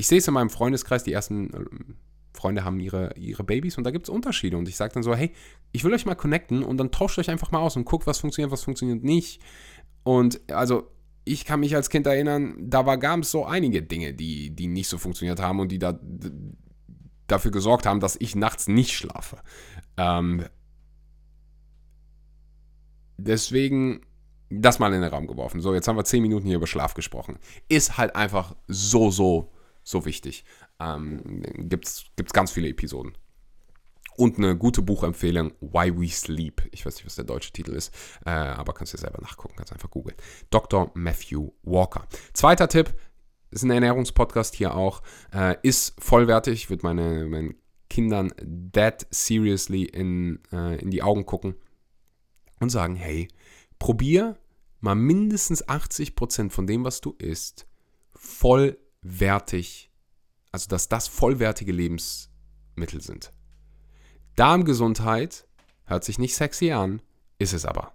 ich 0.00 0.06
sehe 0.06 0.18
es 0.18 0.26
in 0.26 0.32
meinem 0.32 0.48
Freundeskreis, 0.48 1.04
die 1.04 1.12
ersten 1.12 1.52
äh, 1.52 1.64
Freunde 2.32 2.64
haben 2.64 2.80
ihre, 2.80 3.14
ihre 3.18 3.44
Babys 3.44 3.76
und 3.76 3.84
da 3.84 3.90
gibt 3.90 4.06
es 4.06 4.08
Unterschiede. 4.08 4.56
Und 4.56 4.66
ich 4.66 4.76
sage 4.76 4.94
dann 4.94 5.02
so, 5.02 5.14
hey, 5.14 5.30
ich 5.72 5.84
will 5.84 5.92
euch 5.92 6.06
mal 6.06 6.14
connecten 6.14 6.62
und 6.62 6.78
dann 6.78 6.90
tauscht 6.90 7.18
euch 7.18 7.28
einfach 7.28 7.50
mal 7.50 7.58
aus 7.58 7.76
und 7.76 7.84
guckt, 7.84 8.06
was 8.06 8.18
funktioniert, 8.18 8.50
was 8.50 8.64
funktioniert 8.64 9.04
nicht. 9.04 9.42
Und 10.02 10.40
also 10.50 10.90
ich 11.26 11.44
kann 11.44 11.60
mich 11.60 11.76
als 11.76 11.90
Kind 11.90 12.06
erinnern, 12.06 12.56
da 12.58 12.82
gab 12.96 13.20
es 13.20 13.30
so 13.30 13.44
einige 13.44 13.82
Dinge, 13.82 14.14
die, 14.14 14.56
die 14.56 14.68
nicht 14.68 14.88
so 14.88 14.96
funktioniert 14.96 15.38
haben 15.38 15.60
und 15.60 15.70
die 15.70 15.78
da, 15.78 16.00
dafür 17.26 17.50
gesorgt 17.50 17.84
haben, 17.84 18.00
dass 18.00 18.16
ich 18.18 18.34
nachts 18.34 18.68
nicht 18.68 18.92
schlafe. 18.92 19.36
Ähm, 19.98 20.46
deswegen 23.18 24.00
das 24.48 24.78
mal 24.78 24.94
in 24.94 25.02
den 25.02 25.10
Raum 25.10 25.26
geworfen. 25.26 25.60
So, 25.60 25.74
jetzt 25.74 25.88
haben 25.88 25.96
wir 25.96 26.04
zehn 26.04 26.22
Minuten 26.22 26.46
hier 26.46 26.56
über 26.56 26.66
Schlaf 26.66 26.94
gesprochen. 26.94 27.38
Ist 27.68 27.98
halt 27.98 28.16
einfach 28.16 28.56
so, 28.66 29.10
so, 29.10 29.52
so 29.90 30.04
wichtig. 30.04 30.44
Ähm, 30.78 31.42
Gibt 31.68 31.86
es 31.86 32.32
ganz 32.32 32.52
viele 32.52 32.68
Episoden. 32.68 33.16
Und 34.16 34.38
eine 34.38 34.56
gute 34.56 34.82
Buchempfehlung, 34.82 35.52
Why 35.60 35.98
We 35.98 36.08
Sleep. 36.08 36.68
Ich 36.72 36.84
weiß 36.84 36.96
nicht, 36.96 37.06
was 37.06 37.14
der 37.14 37.24
deutsche 37.24 37.52
Titel 37.52 37.72
ist, 37.72 37.94
äh, 38.26 38.30
aber 38.30 38.74
kannst 38.74 38.92
du 38.92 38.98
selber 38.98 39.20
nachgucken, 39.22 39.54
kannst 39.56 39.72
einfach 39.72 39.90
googeln. 39.90 40.16
Dr. 40.50 40.90
Matthew 40.94 41.52
Walker. 41.62 42.06
Zweiter 42.34 42.68
Tipp, 42.68 42.94
ist 43.50 43.62
ein 43.62 43.70
Ernährungspodcast 43.70 44.54
hier 44.54 44.74
auch, 44.74 45.02
äh, 45.32 45.56
ist 45.62 45.94
vollwertig, 45.98 46.70
wird 46.70 46.82
meine, 46.82 47.26
meinen 47.26 47.54
Kindern 47.88 48.32
dead 48.40 49.06
seriously 49.10 49.84
in, 49.84 50.40
äh, 50.52 50.80
in 50.80 50.90
die 50.90 51.02
Augen 51.02 51.26
gucken 51.26 51.56
und 52.60 52.70
sagen, 52.70 52.94
hey, 52.94 53.28
probier 53.78 54.38
mal 54.80 54.94
mindestens 54.94 55.66
80% 55.66 56.50
von 56.50 56.66
dem, 56.66 56.84
was 56.84 57.00
du 57.00 57.14
isst, 57.18 57.66
vollwertig, 59.02 59.90
also 60.52 60.68
dass 60.68 60.88
das 60.88 61.08
vollwertige 61.08 61.72
Lebensmittel 61.72 63.00
sind. 63.00 63.32
Darmgesundheit 64.36 65.46
hört 65.84 66.04
sich 66.04 66.18
nicht 66.18 66.34
sexy 66.34 66.72
an, 66.72 67.02
ist 67.38 67.52
es 67.52 67.64
aber. 67.64 67.94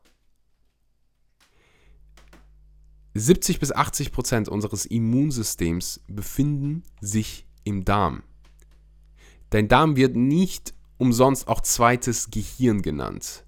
70 3.14 3.60
bis 3.60 3.72
80 3.72 4.12
Prozent 4.12 4.50
unseres 4.50 4.86
Immunsystems 4.86 6.02
befinden 6.08 6.84
sich 7.00 7.48
im 7.64 7.86
Darm. 7.86 8.24
Dein 9.52 9.70
Darm 9.70 9.96
wird 9.96 10.18
nicht 10.18 10.74
umsonst 10.98 11.48
auch 11.48 11.62
zweites 11.62 12.30
Gehirn 12.30 12.82
genannt. 12.82 13.46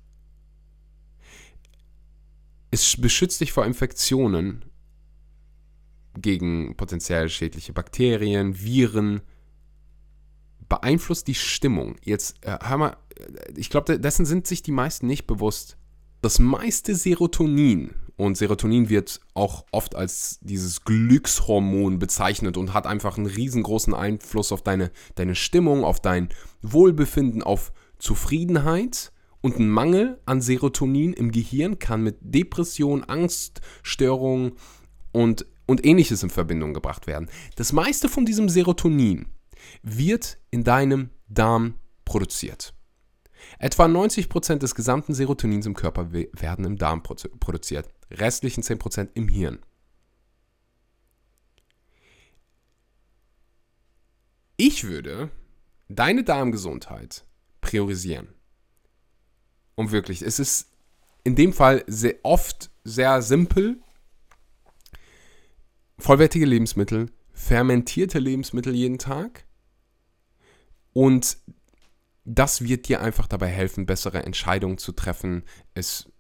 Es 2.72 2.96
beschützt 2.96 3.42
dich 3.42 3.52
vor 3.52 3.66
Infektionen 3.66 4.64
gegen 6.22 6.76
potenziell 6.76 7.30
schädliche 7.30 7.74
Bakterien, 7.74 8.60
Viren, 8.60 9.22
beeinflusst 10.70 11.28
die 11.28 11.36
Stimmung. 11.36 11.96
Jetzt 12.04 12.36
äh, 12.42 12.58
hör 12.62 12.78
mal, 12.78 12.98
äh, 13.20 13.54
ich 13.56 13.70
glaube, 13.70 14.00
dessen 14.00 14.26
sind 14.26 14.48
sich 14.48 14.62
die 14.62 14.72
meisten 14.72 15.08
nicht 15.08 15.28
bewusst. 15.28 15.78
Das 16.22 16.40
meiste 16.40 16.96
Serotonin, 16.96 17.94
und 18.18 18.36
Serotonin 18.36 18.90
wird 18.90 19.22
auch 19.36 19.66
oft 19.72 19.96
als 19.96 20.40
dieses 20.42 20.84
Glückshormon 20.84 22.00
bezeichnet 22.00 22.58
und 22.58 22.74
hat 22.74 22.88
einfach 22.88 23.18
einen 23.18 23.28
riesengroßen 23.28 23.94
Einfluss 23.94 24.52
auf 24.52 24.64
deine, 24.64 24.92
deine 25.14 25.36
Stimmung, 25.36 25.84
auf 25.84 26.00
dein 26.00 26.30
Wohlbefinden, 26.64 27.44
auf 27.44 27.72
Zufriedenheit. 28.00 29.12
Und 29.42 29.60
ein 29.60 29.70
Mangel 29.70 30.20
an 30.26 30.42
Serotonin 30.42 31.14
im 31.14 31.32
Gehirn 31.32 31.78
kann 31.78 32.02
mit 32.02 32.18
Depression, 32.22 33.04
Angststörungen 33.04 34.54
und, 35.12 35.46
und 35.68 35.86
ähnliches 35.86 36.24
in 36.24 36.30
Verbindung 36.30 36.74
gebracht 36.74 37.06
werden. 37.06 37.30
Das 37.56 37.72
meiste 37.72 38.10
von 38.10 38.26
diesem 38.26 38.50
Serotonin 38.50 39.28
wird 39.84 40.40
in 40.50 40.64
deinem 40.64 41.12
Darm 41.28 41.76
produziert. 42.06 42.74
Etwa 43.60 43.86
90% 43.86 44.58
des 44.58 44.74
gesamten 44.74 45.14
Serotonins 45.14 45.66
im 45.66 45.76
Körper 45.76 46.12
werden 46.12 46.66
im 46.66 46.78
Darm 46.78 47.04
produziert, 47.04 47.88
restlichen 48.12 48.64
10% 48.64 49.10
im 49.14 49.28
Hirn. 49.28 49.60
Ich 54.58 54.86
würde 54.86 55.30
deine 55.88 56.24
Darmgesundheit 56.24 57.26
priorisieren. 57.62 58.30
Und 59.76 59.92
wirklich, 59.92 60.24
es 60.24 60.40
ist 60.40 60.72
in 61.24 61.36
dem 61.36 61.54
Fall 61.54 61.84
sehr 61.86 62.16
oft 62.24 62.72
sehr 62.84 63.22
simpel. 63.22 63.80
Vollwertige 66.00 66.46
Lebensmittel, 66.46 67.12
fermentierte 67.34 68.20
Lebensmittel 68.20 68.76
jeden 68.76 69.00
Tag 69.00 69.46
und 70.94 71.38
das 72.26 72.62
wird 72.62 72.88
dir 72.88 73.02
einfach 73.02 73.28
dabei 73.28 73.48
helfen, 73.48 73.86
bessere 73.86 74.24
Entscheidungen 74.24 74.78
zu 74.78 74.92
treffen. 74.92 75.44
Es 75.74 76.12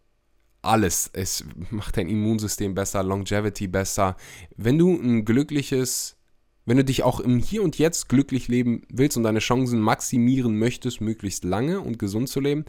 alles, 0.61 1.09
es 1.13 1.43
macht 1.69 1.97
dein 1.97 2.09
Immunsystem 2.09 2.73
besser, 2.75 3.03
Longevity 3.03 3.67
besser. 3.67 4.17
Wenn 4.55 4.77
du 4.77 4.93
ein 4.93 5.25
glückliches, 5.25 6.17
wenn 6.65 6.77
du 6.77 6.83
dich 6.83 7.03
auch 7.03 7.19
im 7.19 7.39
Hier 7.39 7.63
und 7.63 7.77
Jetzt 7.77 8.09
glücklich 8.09 8.47
leben 8.47 8.81
willst 8.89 9.17
und 9.17 9.23
deine 9.23 9.39
Chancen 9.39 9.79
maximieren 9.79 10.57
möchtest, 10.57 11.01
möglichst 11.01 11.43
lange 11.43 11.81
und 11.81 11.99
gesund 11.99 12.29
zu 12.29 12.39
leben, 12.39 12.65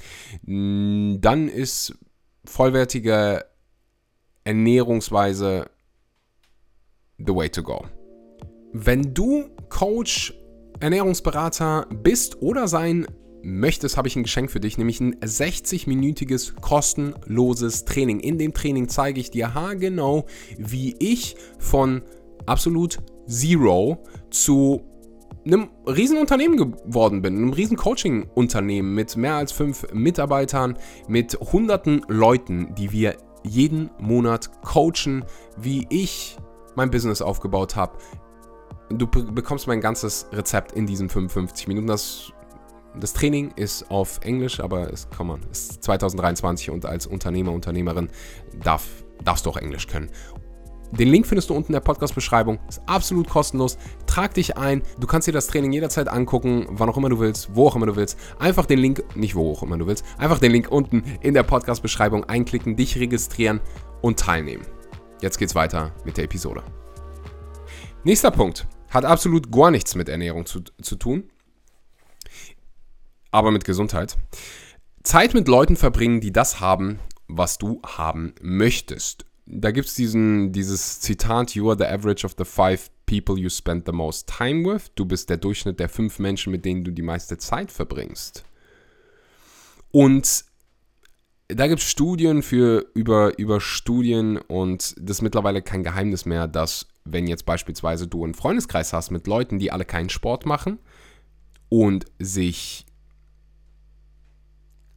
dann 1.20 1.48
ist 1.48 1.98
vollwertige 2.44 3.44
Ernährungsweise 4.44 5.70
the 7.18 7.34
way 7.34 7.48
to 7.48 7.62
go. 7.62 7.84
Wenn 8.72 9.14
du 9.14 9.44
Coach 9.68 10.34
Ernährungsberater 10.80 11.86
bist 12.02 12.40
oder 12.40 12.68
sein 12.68 13.06
möchtest, 13.42 13.96
habe 13.96 14.08
ich 14.08 14.16
ein 14.16 14.22
Geschenk 14.22 14.50
für 14.50 14.60
dich, 14.60 14.78
nämlich 14.78 15.00
ein 15.00 15.14
60-minütiges 15.16 16.60
kostenloses 16.60 17.84
Training. 17.84 18.20
In 18.20 18.38
dem 18.38 18.52
Training 18.52 18.88
zeige 18.88 19.20
ich 19.20 19.30
dir 19.30 19.54
haargenau, 19.54 20.26
wie 20.56 20.94
ich 20.98 21.36
von 21.58 22.02
absolut 22.46 22.98
Zero 23.26 24.02
zu 24.30 24.82
einem 25.44 25.70
Riesenunternehmen 25.86 26.56
geworden 26.56 27.22
bin, 27.22 27.36
einem 27.36 27.52
riesen 27.52 27.76
Coaching-Unternehmen 27.76 28.94
mit 28.94 29.16
mehr 29.16 29.34
als 29.34 29.52
fünf 29.52 29.86
Mitarbeitern, 29.92 30.76
mit 31.06 31.34
hunderten 31.34 32.02
Leuten, 32.08 32.74
die 32.74 32.92
wir 32.92 33.16
jeden 33.44 33.90
Monat 33.98 34.50
coachen, 34.62 35.24
wie 35.56 35.86
ich 35.90 36.36
mein 36.78 36.90
Business 36.90 37.20
aufgebaut 37.20 37.76
habe, 37.76 37.98
Du 38.90 39.06
bekommst 39.06 39.66
mein 39.66 39.80
ganzes 39.80 40.26
Rezept 40.32 40.72
in 40.72 40.86
diesen 40.86 41.10
55 41.10 41.68
Minuten. 41.68 41.86
Das, 41.86 42.32
das 42.98 43.12
Training 43.12 43.52
ist 43.56 43.90
auf 43.90 44.20
Englisch, 44.22 44.60
aber 44.60 44.90
es 44.90 45.08
komm 45.14 45.30
on, 45.30 45.40
ist 45.52 45.82
2023 45.84 46.70
und 46.70 46.86
als 46.86 47.06
Unternehmer, 47.06 47.52
Unternehmerin 47.52 48.08
darf, 48.62 48.86
darfst 49.22 49.44
du 49.44 49.50
auch 49.50 49.58
Englisch 49.58 49.86
können. 49.86 50.10
Den 50.90 51.08
Link 51.08 51.26
findest 51.26 51.50
du 51.50 51.54
unten 51.54 51.72
in 51.72 51.74
der 51.74 51.80
Podcast-Beschreibung. 51.80 52.58
Ist 52.66 52.80
absolut 52.86 53.28
kostenlos. 53.28 53.76
Trag 54.06 54.32
dich 54.32 54.56
ein. 54.56 54.80
Du 54.98 55.06
kannst 55.06 55.28
dir 55.28 55.32
das 55.32 55.48
Training 55.48 55.70
jederzeit 55.70 56.08
angucken, 56.08 56.66
wann 56.70 56.88
auch 56.88 56.96
immer 56.96 57.10
du 57.10 57.20
willst, 57.20 57.54
wo 57.54 57.66
auch 57.66 57.76
immer 57.76 57.84
du 57.84 57.96
willst. 57.96 58.18
Einfach 58.38 58.64
den 58.64 58.78
Link, 58.78 59.04
nicht 59.14 59.34
wo 59.34 59.52
auch 59.52 59.62
immer 59.62 59.76
du 59.76 59.86
willst, 59.86 60.02
einfach 60.16 60.38
den 60.38 60.50
Link 60.50 60.70
unten 60.70 61.02
in 61.20 61.34
der 61.34 61.42
Podcast-Beschreibung 61.42 62.24
einklicken, 62.24 62.74
dich 62.74 62.98
registrieren 62.98 63.60
und 64.00 64.18
teilnehmen. 64.18 64.64
Jetzt 65.20 65.38
geht's 65.38 65.54
weiter 65.54 65.92
mit 66.04 66.16
der 66.16 66.24
Episode. 66.24 66.62
Nächster 68.04 68.30
Punkt. 68.30 68.66
Hat 68.90 69.04
absolut 69.04 69.50
gar 69.52 69.70
nichts 69.70 69.94
mit 69.94 70.08
Ernährung 70.08 70.46
zu, 70.46 70.62
zu 70.80 70.96
tun. 70.96 71.28
aber 73.30 73.50
mit 73.50 73.64
Gesundheit. 73.64 74.16
Zeit 75.02 75.34
mit 75.34 75.48
Leuten 75.48 75.76
verbringen, 75.76 76.20
die 76.20 76.32
das 76.32 76.60
haben, 76.60 76.98
was 77.26 77.58
du 77.58 77.80
haben 77.84 78.34
möchtest. 78.40 79.26
Da 79.46 79.70
gibt 79.70 79.88
es 79.88 79.94
dieses 79.94 81.00
Zitat, 81.00 81.54
You 81.54 81.70
are 81.70 81.78
the 81.78 81.86
average 81.86 82.24
of 82.24 82.34
the 82.38 82.44
five 82.44 82.90
people 83.06 83.38
you 83.38 83.48
spend 83.48 83.86
the 83.86 83.92
most 83.92 84.28
time 84.28 84.64
with. 84.64 84.90
Du 84.94 85.04
bist 85.04 85.30
der 85.30 85.38
Durchschnitt 85.38 85.80
der 85.80 85.88
fünf 85.88 86.18
Menschen, 86.18 86.50
mit 86.50 86.64
denen 86.64 86.84
du 86.84 86.90
die 86.90 87.02
meiste 87.02 87.38
Zeit 87.38 87.72
verbringst. 87.72 88.44
Und 89.90 90.44
da 91.48 91.66
gibt 91.66 91.80
es 91.80 91.88
Studien 91.88 92.42
für 92.42 92.86
über, 92.94 93.38
über 93.38 93.60
Studien 93.60 94.36
und 94.36 94.94
das 95.00 95.18
ist 95.18 95.22
mittlerweile 95.22 95.62
kein 95.62 95.82
Geheimnis 95.82 96.26
mehr, 96.26 96.46
dass 96.46 96.86
wenn 97.04 97.26
jetzt 97.26 97.46
beispielsweise 97.46 98.06
du 98.06 98.22
einen 98.22 98.34
Freundeskreis 98.34 98.92
hast 98.92 99.10
mit 99.10 99.26
Leuten, 99.26 99.58
die 99.58 99.72
alle 99.72 99.86
keinen 99.86 100.10
Sport 100.10 100.44
machen 100.44 100.78
und 101.70 102.04
sich, 102.18 102.84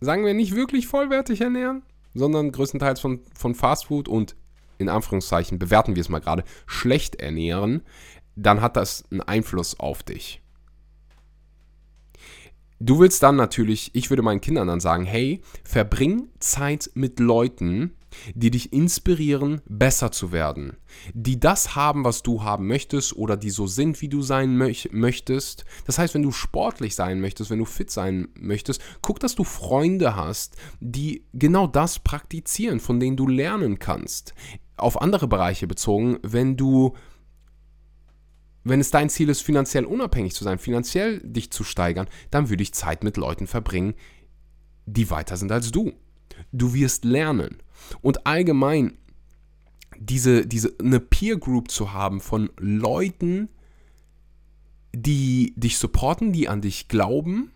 sagen 0.02 0.26
wir, 0.26 0.34
nicht 0.34 0.54
wirklich 0.54 0.88
vollwertig 0.88 1.40
ernähren, 1.40 1.84
sondern 2.14 2.52
größtenteils 2.52 3.00
von, 3.00 3.22
von 3.34 3.56
Fastfood 3.56 4.10
und 4.10 4.36
in 4.78 4.90
Anführungszeichen, 4.90 5.58
bewerten 5.58 5.96
wir 5.96 6.02
es 6.02 6.10
mal 6.10 6.20
gerade, 6.20 6.44
schlecht 6.66 7.16
ernähren, 7.16 7.84
dann 8.36 8.62
hat 8.62 8.76
das 8.76 9.06
einen 9.10 9.22
Einfluss 9.22 9.80
auf 9.80 10.04
dich. 10.04 10.42
Du 12.84 13.00
willst 13.00 13.22
dann 13.22 13.36
natürlich, 13.36 13.92
ich 13.94 14.10
würde 14.10 14.24
meinen 14.24 14.42
Kindern 14.42 14.68
dann 14.68 14.80
sagen, 14.80 15.06
hey, 15.06 15.42
verbring 15.64 16.30
Zeit 16.40 16.90
mit 16.96 17.20
Leuten, 17.20 17.92
die 18.34 18.50
dich 18.50 18.74
inspirieren, 18.74 19.62
besser 19.70 20.12
zu 20.12 20.32
werden, 20.32 20.78
die 21.14 21.40
das 21.40 21.76
haben, 21.76 22.04
was 22.04 22.24
du 22.24 22.42
haben 22.44 22.66
möchtest 22.66 23.16
oder 23.16 23.38
die 23.38 23.52
so 23.52 23.68
sind, 23.68 24.02
wie 24.02 24.10
du 24.10 24.24
sein 24.24 24.58
möchtest. 24.58 25.64
Das 25.86 26.00
heißt, 26.00 26.16
wenn 26.16 26.24
du 26.24 26.32
sportlich 26.32 26.96
sein 26.96 27.22
möchtest, 27.22 27.52
wenn 27.52 27.60
du 27.60 27.66
fit 27.66 27.92
sein 27.92 28.30
möchtest, 28.34 28.82
guck, 29.04 29.20
dass 29.20 29.36
du 29.36 29.44
Freunde 29.44 30.16
hast, 30.16 30.56
die 30.80 31.24
genau 31.34 31.68
das 31.68 32.00
praktizieren, 32.00 32.80
von 32.80 33.00
denen 33.00 33.16
du 33.16 33.28
lernen 33.28 33.78
kannst. 33.78 34.34
Auf 34.76 35.00
andere 35.00 35.28
Bereiche 35.28 35.68
bezogen, 35.68 36.18
wenn 36.24 36.58
du 36.58 36.96
wenn 38.64 38.80
es 38.80 38.92
dein 38.92 39.10
Ziel 39.10 39.30
ist, 39.30 39.42
finanziell 39.42 39.86
unabhängig 39.86 40.34
zu 40.34 40.44
sein, 40.44 40.60
finanziell 40.60 41.20
dich 41.24 41.52
zu 41.52 41.64
steigern, 41.64 42.08
dann 42.30 42.50
würde 42.50 42.64
ich 42.64 42.74
Zeit 42.74 43.04
mit 43.04 43.18
Leuten 43.18 43.48
verbringen, 43.48 43.96
die 44.86 45.10
weiter 45.10 45.38
sind 45.38 45.52
als 45.52 45.72
du. 45.72 45.94
Du 46.52 46.74
wirst 46.74 47.06
lernen. 47.06 47.58
Und 48.02 48.28
allgemein 48.28 48.98
diese, 49.98 50.48
diese, 50.48 50.74
eine 50.80 51.00
Peer 51.00 51.38
Group 51.38 51.70
zu 51.70 51.94
haben 51.94 52.22
von 52.22 52.50
Leuten, 52.58 53.50
die 54.94 55.54
dich 55.56 55.78
supporten, 55.78 56.34
die 56.34 56.50
an 56.50 56.62
dich 56.62 56.88
glauben, 56.88 57.52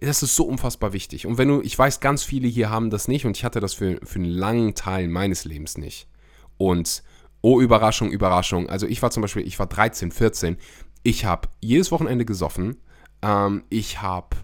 das 0.00 0.22
ist 0.22 0.36
so 0.36 0.44
unfassbar 0.44 0.92
wichtig. 0.92 1.26
Und 1.26 1.38
wenn 1.38 1.48
du, 1.48 1.60
ich 1.62 1.78
weiß, 1.78 2.00
ganz 2.00 2.22
viele 2.22 2.48
hier 2.48 2.70
haben 2.70 2.90
das 2.90 3.08
nicht 3.08 3.26
und 3.26 3.36
ich 3.36 3.44
hatte 3.44 3.60
das 3.60 3.74
für, 3.74 3.98
für 4.04 4.18
einen 4.18 4.26
langen 4.26 4.74
Teil 4.74 5.08
meines 5.08 5.44
Lebens 5.44 5.78
nicht. 5.78 6.08
Und 6.56 7.02
Oh, 7.42 7.60
Überraschung, 7.60 8.10
Überraschung. 8.10 8.68
Also 8.68 8.86
ich 8.86 9.02
war 9.02 9.10
zum 9.10 9.20
Beispiel, 9.20 9.46
ich 9.46 9.58
war 9.58 9.66
13, 9.66 10.12
14. 10.12 10.56
Ich 11.02 11.24
habe 11.24 11.48
jedes 11.60 11.90
Wochenende 11.90 12.24
gesoffen. 12.24 12.76
Ähm, 13.20 13.64
ich 13.68 14.00
habe 14.00 14.36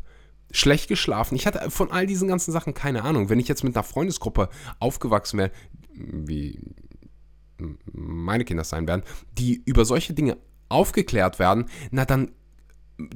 schlecht 0.51 0.89
geschlafen. 0.89 1.37
Ich 1.37 1.47
hatte 1.47 1.71
von 1.71 1.91
all 1.91 2.07
diesen 2.07 2.29
ganzen 2.29 2.53
Sachen 2.53 2.75
keine 2.75 3.05
Ahnung. 3.05 3.29
Wenn 3.29 3.41
ich 3.41 3.49
jetzt 3.49 3.65
mit 3.65 3.77
einer 3.77 3.85
Freundesgruppe 3.85 4.49
aufgewachsen 4.81 5.39
wäre, 5.39 5.51
wie 5.95 6.59
meine 7.93 8.45
Kinder 8.45 8.65
sein 8.65 8.87
werden, 8.87 9.03
die 9.33 9.63
über 9.65 9.85
solche 9.85 10.15
Dinge 10.15 10.37
aufgeklärt 10.69 11.39
werden, 11.39 11.67
na 11.91 12.05
dann 12.05 12.33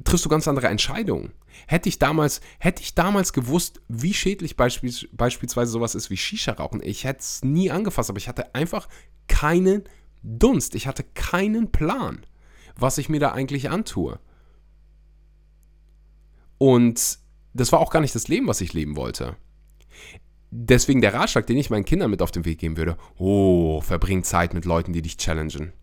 triffst 0.03 0.25
du 0.25 0.29
ganz 0.29 0.47
andere 0.47 0.67
Entscheidungen. 0.67 1.33
Hätte 1.67 1.89
ich 1.89 1.99
damals, 1.99 2.41
hätte 2.59 2.81
ich 2.81 2.95
damals 2.95 3.33
gewusst, 3.33 3.81
wie 3.87 4.13
schädlich 4.13 4.55
beispiels, 4.55 5.07
beispielsweise 5.11 5.71
sowas 5.71 5.93
ist 5.93 6.09
wie 6.09 6.17
Shisha-Rauchen, 6.17 6.81
ich 6.83 7.03
hätte 7.03 7.19
es 7.19 7.43
nie 7.43 7.69
angefasst, 7.69 8.09
aber 8.09 8.17
ich 8.17 8.27
hatte 8.27 8.55
einfach 8.55 8.87
keinen 9.27 9.83
Dunst. 10.23 10.75
Ich 10.75 10.87
hatte 10.87 11.03
keinen 11.03 11.71
Plan, 11.71 12.25
was 12.75 12.97
ich 12.97 13.09
mir 13.09 13.19
da 13.19 13.31
eigentlich 13.31 13.69
antue. 13.69 14.19
Und 16.57 17.19
das 17.53 17.71
war 17.71 17.79
auch 17.79 17.91
gar 17.91 17.99
nicht 17.99 18.15
das 18.15 18.27
Leben, 18.27 18.47
was 18.47 18.61
ich 18.61 18.73
leben 18.73 18.95
wollte. 18.95 19.35
Deswegen 20.49 21.01
der 21.01 21.13
Ratschlag, 21.13 21.47
den 21.47 21.57
ich 21.57 21.69
meinen 21.69 21.85
Kindern 21.85 22.11
mit 22.11 22.21
auf 22.21 22.31
den 22.31 22.45
Weg 22.45 22.59
geben 22.59 22.77
würde: 22.77 22.97
Oh, 23.17 23.81
verbring 23.81 24.23
Zeit 24.23 24.53
mit 24.53 24.65
Leuten, 24.65 24.93
die 24.93 25.01
dich 25.01 25.17
challengen. 25.17 25.73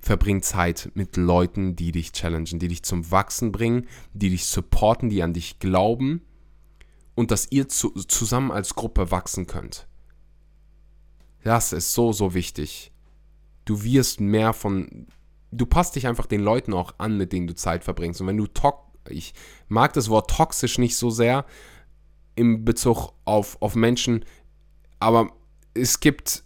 Verbring 0.00 0.42
Zeit 0.42 0.90
mit 0.94 1.16
Leuten, 1.16 1.76
die 1.76 1.92
dich 1.92 2.12
challengen, 2.12 2.58
die 2.58 2.68
dich 2.68 2.82
zum 2.82 3.10
Wachsen 3.10 3.52
bringen, 3.52 3.88
die 4.12 4.30
dich 4.30 4.46
supporten, 4.46 5.08
die 5.10 5.22
an 5.22 5.32
dich 5.32 5.60
glauben 5.60 6.22
und 7.14 7.30
dass 7.30 7.50
ihr 7.50 7.68
zu, 7.68 7.90
zusammen 7.90 8.50
als 8.50 8.74
Gruppe 8.74 9.10
wachsen 9.10 9.46
könnt. 9.46 9.86
Das 11.44 11.72
ist 11.72 11.92
so, 11.92 12.12
so 12.12 12.34
wichtig. 12.34 12.92
Du 13.64 13.82
wirst 13.82 14.20
mehr 14.20 14.52
von. 14.52 15.06
Du 15.50 15.66
passt 15.66 15.96
dich 15.96 16.06
einfach 16.06 16.26
den 16.26 16.40
Leuten 16.40 16.72
auch 16.72 16.94
an, 16.98 17.18
mit 17.18 17.32
denen 17.32 17.46
du 17.46 17.54
Zeit 17.54 17.84
verbringst. 17.84 18.20
Und 18.20 18.26
wenn 18.26 18.36
du 18.36 18.46
to 18.46 18.72
ich 19.08 19.34
mag 19.68 19.92
das 19.92 20.08
Wort 20.08 20.30
toxisch 20.30 20.78
nicht 20.78 20.96
so 20.96 21.10
sehr 21.10 21.44
im 22.34 22.64
Bezug 22.64 23.12
auf, 23.24 23.60
auf 23.60 23.74
Menschen, 23.74 24.24
aber 25.00 25.32
es 25.74 26.00
gibt 26.00 26.44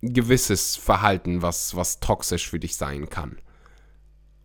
gewisses 0.00 0.76
Verhalten, 0.76 1.42
was, 1.42 1.76
was 1.76 2.00
toxisch 2.00 2.48
für 2.48 2.58
dich 2.58 2.76
sein 2.76 3.08
kann. 3.08 3.38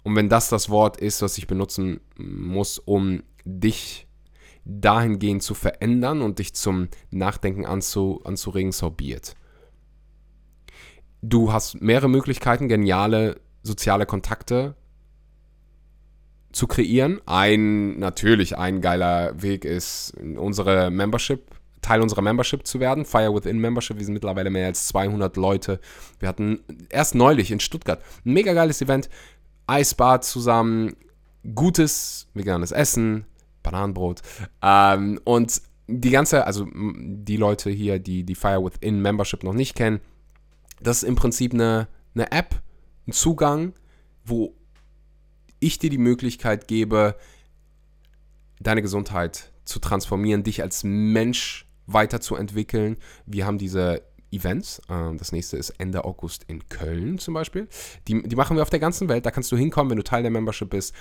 Und 0.03 0.15
wenn 0.15 0.29
das 0.29 0.49
das 0.49 0.69
Wort 0.69 0.97
ist, 0.97 1.21
was 1.21 1.37
ich 1.37 1.47
benutzen 1.47 1.99
muss, 2.17 2.79
um 2.79 3.23
dich 3.45 4.07
dahingehend 4.65 5.43
zu 5.43 5.53
verändern 5.53 6.21
und 6.21 6.39
dich 6.39 6.53
zum 6.53 6.89
Nachdenken 7.09 7.65
anzu, 7.65 8.21
anzuregen, 8.23 8.71
so 8.71 8.89
be 8.89 9.11
it. 9.11 9.35
Du 11.21 11.51
hast 11.51 11.81
mehrere 11.81 12.09
Möglichkeiten, 12.09 12.67
geniale 12.67 13.39
soziale 13.63 14.05
Kontakte 14.05 14.75
zu 16.51 16.67
kreieren. 16.67 17.21
Ein, 17.25 17.99
natürlich, 17.99 18.57
ein 18.57 18.81
geiler 18.81 19.41
Weg 19.41 19.65
ist, 19.65 20.13
unsere 20.37 20.89
Membership, 20.89 21.41
Teil 21.81 22.01
unserer 22.01 22.21
Membership 22.21 22.65
zu 22.65 22.79
werden. 22.79 23.05
Fire 23.05 23.33
Within 23.33 23.59
Membership. 23.59 23.97
Wir 23.97 24.05
sind 24.05 24.13
mittlerweile 24.13 24.49
mehr 24.49 24.67
als 24.67 24.87
200 24.87 25.37
Leute. 25.37 25.79
Wir 26.19 26.27
hatten 26.27 26.59
erst 26.89 27.15
neulich 27.15 27.51
in 27.51 27.59
Stuttgart 27.59 28.01
ein 28.25 28.33
mega 28.33 28.53
geiles 28.53 28.81
Event. 28.81 29.09
Eisbad 29.67 30.25
zusammen, 30.25 30.95
gutes 31.55 32.27
veganes 32.33 32.71
Essen, 32.71 33.25
Bananenbrot. 33.63 34.21
Ähm, 34.61 35.19
und 35.23 35.61
die 35.87 36.09
ganze, 36.09 36.45
also 36.45 36.67
die 36.73 37.37
Leute 37.37 37.69
hier, 37.69 37.99
die 37.99 38.23
die 38.23 38.35
Fire 38.35 38.63
Within 38.63 39.01
Membership 39.01 39.43
noch 39.43 39.53
nicht 39.53 39.75
kennen, 39.75 40.01
das 40.81 41.03
ist 41.03 41.09
im 41.09 41.15
Prinzip 41.15 41.53
eine, 41.53 41.87
eine 42.15 42.31
App, 42.31 42.61
ein 43.07 43.11
Zugang, 43.11 43.73
wo 44.23 44.55
ich 45.59 45.79
dir 45.79 45.89
die 45.89 45.97
Möglichkeit 45.97 46.67
gebe, 46.67 47.15
deine 48.59 48.81
Gesundheit 48.81 49.51
zu 49.65 49.79
transformieren, 49.79 50.43
dich 50.43 50.61
als 50.61 50.83
Mensch 50.83 51.67
weiterzuentwickeln. 51.85 52.97
Wir 53.25 53.45
haben 53.45 53.57
diese 53.57 54.03
Events. 54.31 54.81
Ähm, 54.89 55.17
das 55.17 55.31
nächste 55.31 55.57
ist 55.57 55.71
Ende 55.71 56.05
August 56.05 56.43
in 56.47 56.67
Köln 56.69 57.17
zum 57.17 57.33
Beispiel. 57.33 57.67
Die, 58.07 58.21
die 58.23 58.35
machen 58.35 58.55
wir 58.55 58.61
auf 58.61 58.69
der 58.69 58.79
ganzen 58.79 59.09
Welt. 59.09 59.25
Da 59.25 59.31
kannst 59.31 59.51
du 59.51 59.57
hinkommen, 59.57 59.89
wenn 59.89 59.97
du 59.97 60.03
Teil 60.03 60.21
der 60.21 60.31
Membership 60.31 60.69
bist 60.69 60.93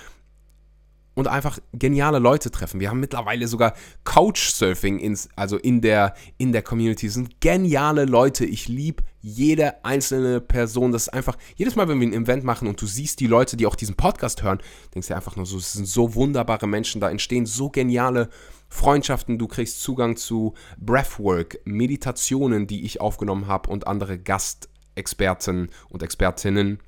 und 1.19 1.27
einfach 1.27 1.59
geniale 1.73 2.17
Leute 2.17 2.49
treffen. 2.49 2.79
Wir 2.79 2.89
haben 2.89 3.01
mittlerweile 3.01 3.45
sogar 3.49 3.73
Couchsurfing 4.05 4.99
ins, 4.99 5.27
also 5.35 5.57
in 5.57 5.81
der, 5.81 6.13
in 6.37 6.53
der 6.53 6.61
Community. 6.61 7.07
Das 7.07 7.15
sind 7.15 7.41
geniale 7.41 8.05
Leute. 8.05 8.45
Ich 8.45 8.69
liebe 8.69 9.03
jede 9.19 9.83
einzelne 9.83 10.39
Person. 10.39 10.93
Das 10.93 11.03
ist 11.03 11.09
einfach, 11.09 11.37
jedes 11.57 11.75
Mal, 11.75 11.89
wenn 11.89 11.99
wir 11.99 12.07
ein 12.07 12.13
Event 12.13 12.45
machen 12.45 12.69
und 12.69 12.81
du 12.81 12.85
siehst 12.85 13.19
die 13.19 13.27
Leute, 13.27 13.57
die 13.57 13.65
auch 13.65 13.75
diesen 13.75 13.95
Podcast 13.95 14.43
hören, 14.43 14.59
denkst 14.95 15.09
du 15.09 15.15
einfach 15.15 15.35
nur 15.35 15.45
so, 15.45 15.57
es 15.57 15.73
sind 15.73 15.87
so 15.87 16.15
wunderbare 16.15 16.67
Menschen, 16.67 17.01
da 17.01 17.09
entstehen 17.09 17.45
so 17.45 17.69
geniale 17.69 18.29
Freundschaften, 18.69 19.37
du 19.37 19.47
kriegst 19.49 19.81
Zugang 19.81 20.15
zu 20.15 20.53
Breathwork, 20.77 21.59
Meditationen, 21.65 22.65
die 22.65 22.85
ich 22.85 23.01
aufgenommen 23.01 23.47
habe 23.47 23.69
und 23.69 23.87
andere 23.87 24.17
Gastexperten 24.17 25.69
und 25.89 26.01
Expertinnen 26.01 26.79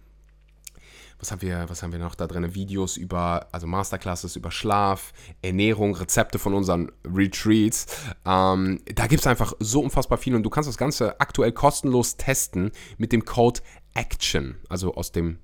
was 1.21 1.31
haben 1.31 1.41
wir, 1.41 1.69
was 1.69 1.83
haben 1.83 1.91
wir 1.91 1.99
noch 1.99 2.15
da 2.15 2.25
drin? 2.25 2.55
Videos 2.55 2.97
über, 2.97 3.47
also 3.51 3.67
Masterclasses 3.67 4.35
über 4.35 4.49
Schlaf, 4.49 5.13
Ernährung, 5.41 5.95
Rezepte 5.95 6.39
von 6.39 6.55
unseren 6.55 6.91
Retreats. 7.05 7.85
Ähm, 8.25 8.81
da 8.93 9.05
gibt 9.05 9.21
es 9.21 9.27
einfach 9.27 9.53
so 9.59 9.81
unfassbar 9.81 10.17
viel 10.17 10.35
und 10.35 10.43
du 10.43 10.49
kannst 10.49 10.67
das 10.67 10.77
Ganze 10.77 11.19
aktuell 11.21 11.51
kostenlos 11.51 12.17
testen 12.17 12.71
mit 12.97 13.11
dem 13.11 13.23
Code 13.23 13.61
ACTION, 13.93 14.55
also 14.67 14.95
aus 14.95 15.11
dem 15.11 15.37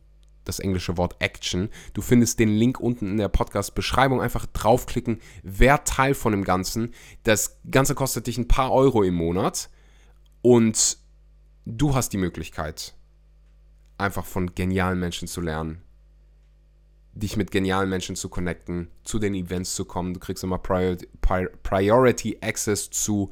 das 0.45 0.59
englische 0.59 0.97
Wort 0.97 1.15
Action. 1.19 1.69
Du 1.93 2.01
findest 2.01 2.39
den 2.39 2.49
Link 2.49 2.79
unten 2.79 3.11
in 3.11 3.17
der 3.17 3.27
Podcast-Beschreibung. 3.27 4.21
Einfach 4.21 4.45
draufklicken, 4.45 5.19
wer 5.43 5.83
Teil 5.83 6.13
von 6.13 6.31
dem 6.31 6.45
Ganzen. 6.45 6.93
Das 7.23 7.59
Ganze 7.69 7.95
kostet 7.95 8.27
dich 8.27 8.37
ein 8.37 8.47
paar 8.47 8.71
Euro 8.71 9.03
im 9.03 9.15
Monat 9.15 9.69
und 10.41 10.97
du 11.65 11.93
hast 11.93 12.13
die 12.13 12.17
Möglichkeit, 12.17 12.95
einfach 13.97 14.25
von 14.25 14.53
genialen 14.53 14.99
Menschen 14.99 15.27
zu 15.27 15.41
lernen, 15.41 15.81
dich 17.13 17.35
mit 17.35 17.51
genialen 17.51 17.89
Menschen 17.89 18.15
zu 18.15 18.29
connecten, 18.29 18.89
zu 19.03 19.19
den 19.19 19.33
Events 19.33 19.75
zu 19.75 19.85
kommen. 19.85 20.13
Du 20.13 20.19
kriegst 20.19 20.43
immer 20.43 20.59
Priority, 20.59 21.07
Priority 21.63 22.37
Access 22.41 22.89
zu 22.89 23.31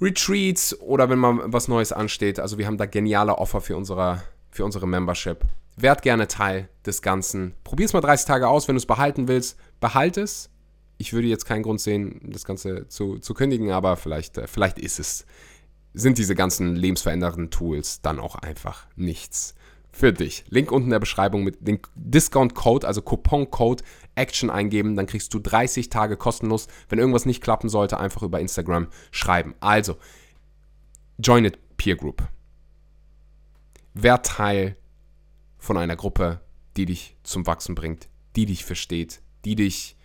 Retreats 0.00 0.78
oder 0.80 1.08
wenn 1.10 1.18
mal 1.18 1.40
was 1.52 1.68
Neues 1.68 1.92
ansteht. 1.92 2.40
Also 2.40 2.58
wir 2.58 2.66
haben 2.66 2.78
da 2.78 2.86
geniale 2.86 3.38
Offer 3.38 3.60
für 3.60 3.76
unsere, 3.76 4.22
für 4.50 4.64
unsere 4.64 4.86
Membership. 4.86 5.44
Werd 5.76 6.02
gerne 6.02 6.28
Teil 6.28 6.68
des 6.84 7.02
Ganzen. 7.02 7.54
Probier 7.64 7.86
es 7.86 7.92
mal 7.92 8.00
30 8.00 8.26
Tage 8.26 8.48
aus. 8.48 8.68
Wenn 8.68 8.74
du 8.74 8.78
es 8.78 8.86
behalten 8.86 9.26
willst, 9.28 9.56
behalte 9.80 10.22
es. 10.22 10.50
Ich 10.98 11.12
würde 11.12 11.28
jetzt 11.28 11.46
keinen 11.46 11.62
Grund 11.62 11.80
sehen, 11.80 12.20
das 12.32 12.44
Ganze 12.44 12.86
zu, 12.88 13.18
zu 13.18 13.34
kündigen, 13.34 13.70
aber 13.72 13.96
vielleicht, 13.96 14.38
äh, 14.38 14.46
vielleicht 14.46 14.78
ist 14.78 15.00
es, 15.00 15.26
sind 15.94 16.18
diese 16.18 16.34
ganzen 16.34 16.76
lebensverändernden 16.76 17.50
Tools 17.50 18.02
dann 18.02 18.20
auch 18.20 18.36
einfach 18.36 18.86
nichts 18.94 19.54
für 19.92 20.12
dich. 20.12 20.44
Link 20.48 20.72
unten 20.72 20.86
in 20.86 20.92
der 20.92 21.00
Beschreibung 21.00 21.44
mit 21.44 21.66
dem 21.66 21.78
Discount-Code, 21.94 22.86
also 22.86 23.02
Coupon-Code 23.02 23.84
Action 24.14 24.50
eingeben, 24.50 24.96
dann 24.96 25.06
kriegst 25.06 25.32
du 25.32 25.38
30 25.38 25.90
Tage 25.90 26.16
kostenlos. 26.16 26.66
Wenn 26.88 26.98
irgendwas 26.98 27.26
nicht 27.26 27.42
klappen 27.42 27.68
sollte, 27.68 28.00
einfach 28.00 28.22
über 28.22 28.40
Instagram 28.40 28.88
schreiben. 29.10 29.54
Also, 29.60 29.96
join 31.18 31.44
it 31.44 31.58
Peer 31.76 31.96
Group. 31.96 32.26
Wer 33.94 34.22
Teil 34.22 34.76
von 35.58 35.76
einer 35.76 35.96
Gruppe, 35.96 36.40
die 36.76 36.86
dich 36.86 37.16
zum 37.22 37.46
Wachsen 37.46 37.74
bringt, 37.74 38.08
die 38.34 38.46
dich 38.46 38.64
versteht, 38.64 39.20
die 39.44 39.54
dich 39.54 39.96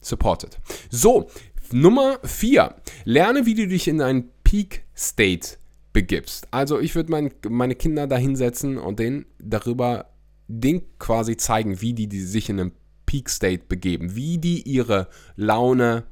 supportet. 0.00 0.58
So, 0.90 1.28
Nummer 1.70 2.18
4. 2.24 2.74
Lerne, 3.04 3.46
wie 3.46 3.54
du 3.54 3.66
dich 3.66 3.88
in 3.88 4.00
einen 4.00 4.30
Peak 4.44 4.84
State 4.96 5.58
begibst. 5.94 6.48
Also 6.50 6.78
ich 6.78 6.94
würde 6.94 7.10
mein, 7.10 7.30
meine 7.48 7.74
Kinder 7.74 8.06
da 8.06 8.18
hinsetzen 8.18 8.76
und 8.76 8.98
denen 8.98 9.24
darüber 9.38 10.10
den 10.46 10.82
quasi 10.98 11.38
zeigen, 11.38 11.80
wie 11.80 11.94
die, 11.94 12.08
die 12.08 12.20
sich 12.20 12.50
in 12.50 12.60
einem 12.60 12.72
Peak 13.06 13.30
State 13.30 13.64
begeben, 13.68 14.14
wie 14.14 14.36
die 14.36 14.60
ihre 14.62 15.08
Laune 15.36 16.04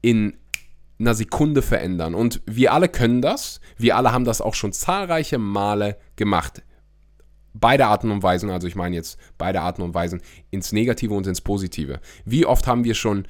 in 0.00 0.38
einer 0.98 1.14
Sekunde 1.14 1.60
verändern. 1.60 2.14
Und 2.14 2.40
wir 2.46 2.72
alle 2.72 2.88
können 2.88 3.20
das. 3.20 3.60
Wir 3.76 3.96
alle 3.96 4.12
haben 4.12 4.24
das 4.24 4.40
auch 4.40 4.54
schon 4.54 4.72
zahlreiche 4.72 5.38
Male 5.38 5.98
gemacht. 6.16 6.62
Beide 7.52 7.86
Arten 7.86 8.10
und 8.10 8.22
Weisen, 8.22 8.50
also 8.50 8.66
ich 8.66 8.74
meine 8.74 8.96
jetzt 8.96 9.18
beide 9.38 9.60
Arten 9.60 9.82
und 9.82 9.94
Weisen, 9.94 10.22
ins 10.50 10.72
Negative 10.72 11.14
und 11.14 11.26
ins 11.26 11.40
Positive. 11.40 12.00
Wie 12.24 12.46
oft 12.46 12.66
haben 12.66 12.84
wir 12.84 12.94
schon 12.94 13.26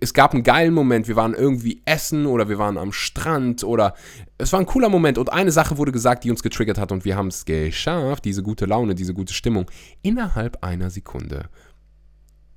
es 0.00 0.14
gab 0.14 0.34
einen 0.34 0.42
geilen 0.42 0.74
Moment, 0.74 1.08
wir 1.08 1.16
waren 1.16 1.34
irgendwie 1.34 1.82
essen 1.84 2.26
oder 2.26 2.48
wir 2.48 2.58
waren 2.58 2.78
am 2.78 2.92
Strand 2.92 3.64
oder 3.64 3.94
es 4.38 4.52
war 4.52 4.60
ein 4.60 4.66
cooler 4.66 4.88
Moment 4.88 5.18
und 5.18 5.32
eine 5.32 5.52
Sache 5.52 5.78
wurde 5.78 5.92
gesagt, 5.92 6.24
die 6.24 6.30
uns 6.30 6.42
getriggert 6.42 6.78
hat 6.78 6.92
und 6.92 7.04
wir 7.04 7.16
haben 7.16 7.28
es 7.28 7.44
geschafft, 7.44 8.24
diese 8.24 8.42
gute 8.42 8.66
Laune, 8.66 8.94
diese 8.94 9.14
gute 9.14 9.34
Stimmung 9.34 9.70
innerhalb 10.02 10.62
einer 10.64 10.90
Sekunde 10.90 11.48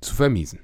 zu 0.00 0.14
vermiesen. 0.14 0.60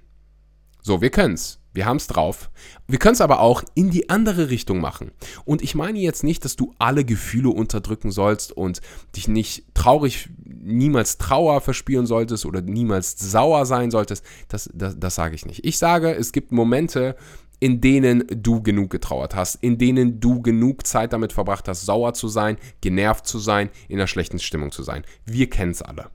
So, 0.82 1.00
wir 1.00 1.10
können 1.10 1.34
es. 1.34 1.59
Wir 1.72 1.86
haben 1.86 1.98
es 1.98 2.08
drauf. 2.08 2.50
Wir 2.88 2.98
können 2.98 3.14
es 3.14 3.20
aber 3.20 3.40
auch 3.40 3.62
in 3.74 3.90
die 3.90 4.10
andere 4.10 4.50
Richtung 4.50 4.80
machen. 4.80 5.12
Und 5.44 5.62
ich 5.62 5.74
meine 5.74 6.00
jetzt 6.00 6.24
nicht, 6.24 6.44
dass 6.44 6.56
du 6.56 6.74
alle 6.78 7.04
Gefühle 7.04 7.50
unterdrücken 7.50 8.10
sollst 8.10 8.52
und 8.52 8.80
dich 9.14 9.28
nicht 9.28 9.64
traurig, 9.74 10.30
niemals 10.44 11.18
Trauer 11.18 11.60
verspüren 11.60 12.06
solltest 12.06 12.44
oder 12.44 12.60
niemals 12.60 13.14
sauer 13.18 13.66
sein 13.66 13.90
solltest. 13.90 14.24
Das, 14.48 14.68
das, 14.74 14.98
das 14.98 15.14
sage 15.14 15.34
ich 15.34 15.46
nicht. 15.46 15.64
Ich 15.64 15.78
sage, 15.78 16.12
es 16.12 16.32
gibt 16.32 16.50
Momente, 16.50 17.14
in 17.60 17.80
denen 17.80 18.24
du 18.28 18.62
genug 18.62 18.90
getrauert 18.90 19.36
hast, 19.36 19.56
in 19.56 19.78
denen 19.78 20.18
du 20.18 20.42
genug 20.42 20.86
Zeit 20.86 21.12
damit 21.12 21.32
verbracht 21.32 21.68
hast, 21.68 21.84
sauer 21.84 22.14
zu 22.14 22.26
sein, 22.26 22.56
genervt 22.80 23.26
zu 23.26 23.38
sein, 23.38 23.68
in 23.88 23.98
einer 23.98 24.06
schlechten 24.06 24.38
Stimmung 24.38 24.72
zu 24.72 24.82
sein. 24.82 25.04
Wir 25.26 25.48
kennen 25.48 25.72
es 25.72 25.82
alle. 25.82 26.10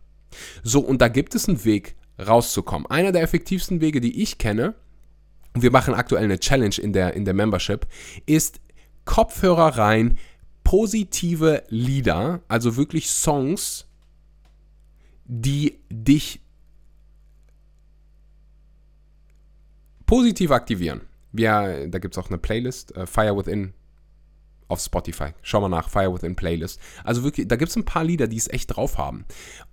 So, 0.64 0.80
und 0.82 1.02
da 1.02 1.08
gibt 1.08 1.36
es 1.36 1.48
einen 1.48 1.64
Weg 1.64 1.96
rauszukommen. 2.20 2.90
Einer 2.90 3.12
der 3.12 3.22
effektivsten 3.22 3.80
Wege, 3.80 4.02
die 4.02 4.22
ich 4.22 4.38
kenne, 4.38 4.74
wir 5.56 5.72
machen 5.72 5.94
aktuell 5.94 6.24
eine 6.24 6.40
Challenge 6.40 6.76
in 6.78 6.94
der, 6.94 7.14
in 7.14 7.26
der 7.26 7.34
Membership, 7.34 7.88
ist 8.26 8.60
Kopfhörer 9.06 9.78
rein, 9.78 10.18
positive 10.64 11.64
Lieder, 11.70 12.42
also 12.48 12.76
wirklich 12.76 13.10
Songs, 13.10 13.88
die 15.26 15.80
dich 15.90 16.42
positiv 20.06 20.52
aktivieren. 20.52 21.02
Ja, 21.34 21.88
da 21.88 22.00
gibt 22.00 22.16
es 22.16 22.24
auch 22.24 22.30
eine 22.30 22.38
Playlist, 22.38 22.96
uh, 22.98 23.06
Fire 23.06 23.36
Within 23.38 23.74
auf 24.68 24.80
Spotify. 24.80 25.34
Schau 25.42 25.62
mal 25.62 25.70
nach, 25.70 25.90
Fire 25.90 26.14
Within 26.14 26.36
Playlist. 26.36 26.80
Also 27.04 27.24
wirklich, 27.24 27.48
da 27.48 27.56
gibt 27.56 27.70
es 27.70 27.76
ein 27.76 27.86
paar 27.86 28.04
Lieder, 28.04 28.28
die 28.28 28.38
es 28.38 28.48
echt 28.48 28.76
drauf 28.76 28.98
haben. 28.98 29.26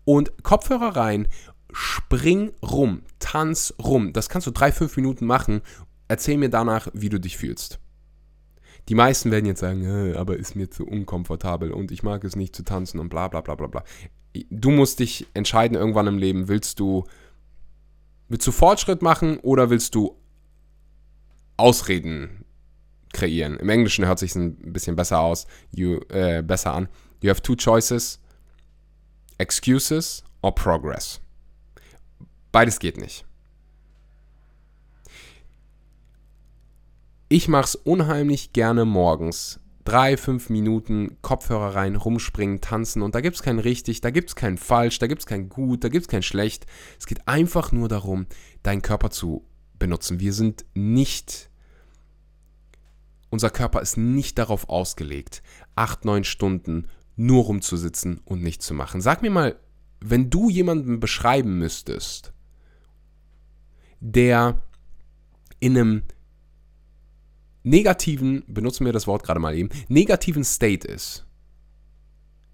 Und 0.05 0.43
Kopfhörer 0.43 0.97
rein 0.97 1.29
spring 1.73 2.53
rum, 2.63 3.03
tanz 3.19 3.75
rum. 3.83 4.13
Das 4.13 4.29
kannst 4.29 4.47
du 4.47 4.51
drei, 4.51 4.73
fünf 4.73 4.97
Minuten 4.97 5.27
machen. 5.27 5.63
Erzähl 6.09 6.37
mir 6.37 6.51
danach, 6.51 6.89
wie 6.93 7.09
du 7.09 7.19
dich 7.19 7.37
fühlst. 7.37 7.81
Die 8.89 8.95
meisten 8.95 9.31
werden 9.31 9.47
jetzt 9.47 9.61
sagen, 9.61 9.85
äh, 9.85 10.17
aber 10.17 10.37
ist 10.37 10.57
mir 10.57 10.71
zu 10.71 10.87
unkomfortabel 10.87 11.71
und 11.73 11.93
ich 11.93 12.03
mag 12.03 12.25
es 12.25 12.37
nicht 12.37 12.57
zu 12.57 12.65
tanzen 12.65 12.99
und 12.99 13.09
bla 13.09 13.29
bla 13.29 13.41
bla 13.41 13.55
bla 13.55 13.69
bla. 13.69 13.85
Du 14.51 14.71
musst 14.71 14.99
dich 14.99 15.27
entscheiden 15.35 15.77
irgendwann 15.77 16.07
im 16.07 16.19
Leben, 16.19 16.49
willst 16.49 16.81
du, 16.81 17.05
willst 18.29 18.47
du 18.47 18.53
Fortschritt 18.53 19.03
machen 19.03 19.39
oder 19.39 19.71
willst 19.71 19.95
du 19.95 20.17
Ausreden 21.57 22.45
kreieren? 23.13 23.57
Im 23.59 23.69
Englischen 23.69 24.07
hört 24.07 24.19
sich 24.19 24.35
ein 24.35 24.73
bisschen 24.73 24.97
besser 24.97 25.21
aus, 25.21 25.47
you, 25.71 26.01
äh, 26.09 26.43
besser 26.43 26.73
an. 26.75 26.89
You 27.21 27.31
have 27.31 27.43
two 27.43 27.55
choices, 27.55 28.19
excuses 29.39 30.25
or 30.43 30.53
progress. 30.55 31.22
Beides 32.53 32.79
geht 32.79 32.99
nicht. 32.99 33.25
Ich 37.31 37.49
mache 37.49 37.65
es 37.65 37.75
unheimlich 37.75 38.53
gerne 38.53 38.85
morgens. 38.85 39.59
Drei, 39.85 40.19
fünf 40.19 40.51
Minuten 40.51 41.17
Kopfhörer 41.23 41.75
rein, 41.75 41.97
rumspringen, 41.97 42.61
tanzen 42.61 43.01
und 43.01 43.15
da 43.15 43.23
gibt 43.23 43.37
es 43.37 43.43
kein 43.43 43.59
richtig, 43.59 44.03
da 44.03 44.11
gibt 44.11 44.29
es 44.29 44.37
kein 44.37 44.59
falsch, 44.59 44.99
da 44.99 45.07
gibt 45.07 45.23
es 45.23 45.27
kein 45.27 45.49
gut, 45.49 45.83
da 45.83 45.89
gibt 45.89 46.03
es 46.03 46.09
kein 46.09 46.23
schlecht. 46.23 46.67
Es 47.01 47.07
geht 47.07 47.27
einfach 47.27 47.73
nur 47.73 47.89
darum, 47.89 48.27
deinen 48.63 48.83
Körper 48.83 49.11
zu 49.11 49.47
benutzen. 49.79 50.21
Wir 50.21 50.35
sind 50.35 50.67
nicht, 50.75 51.51
unser 53.31 53.49
Körper 53.51 53.81
ist 53.81 53.97
nicht 53.97 54.39
darauf 54.39 54.69
ausgelegt, 54.69 55.43
acht, 55.75 56.05
neun 56.05 56.25
Stunden 56.25 56.87
nur 57.17 57.45
rumzusitzen 57.45 58.21
und 58.27 58.43
nichts 58.43 58.67
zu 58.67 58.75
machen. 58.75 59.01
Sag 59.01 59.23
mir 59.23 59.31
mal, 59.31 59.57
wenn 60.01 60.31
du 60.31 60.51
jemanden 60.51 61.01
beschreiben 61.01 61.59
müsstest, 61.59 62.32
der 64.03 64.61
in 65.61 65.79
einem 65.79 66.03
negativen, 67.63 68.43
benutzen 68.49 68.85
wir 68.85 68.93
das 68.93 69.07
Wort 69.07 69.23
gerade 69.23 69.39
mal 69.41 69.55
eben, 69.55 69.71
negativen 69.89 70.45
State 70.45 70.87
ist, 70.87 71.25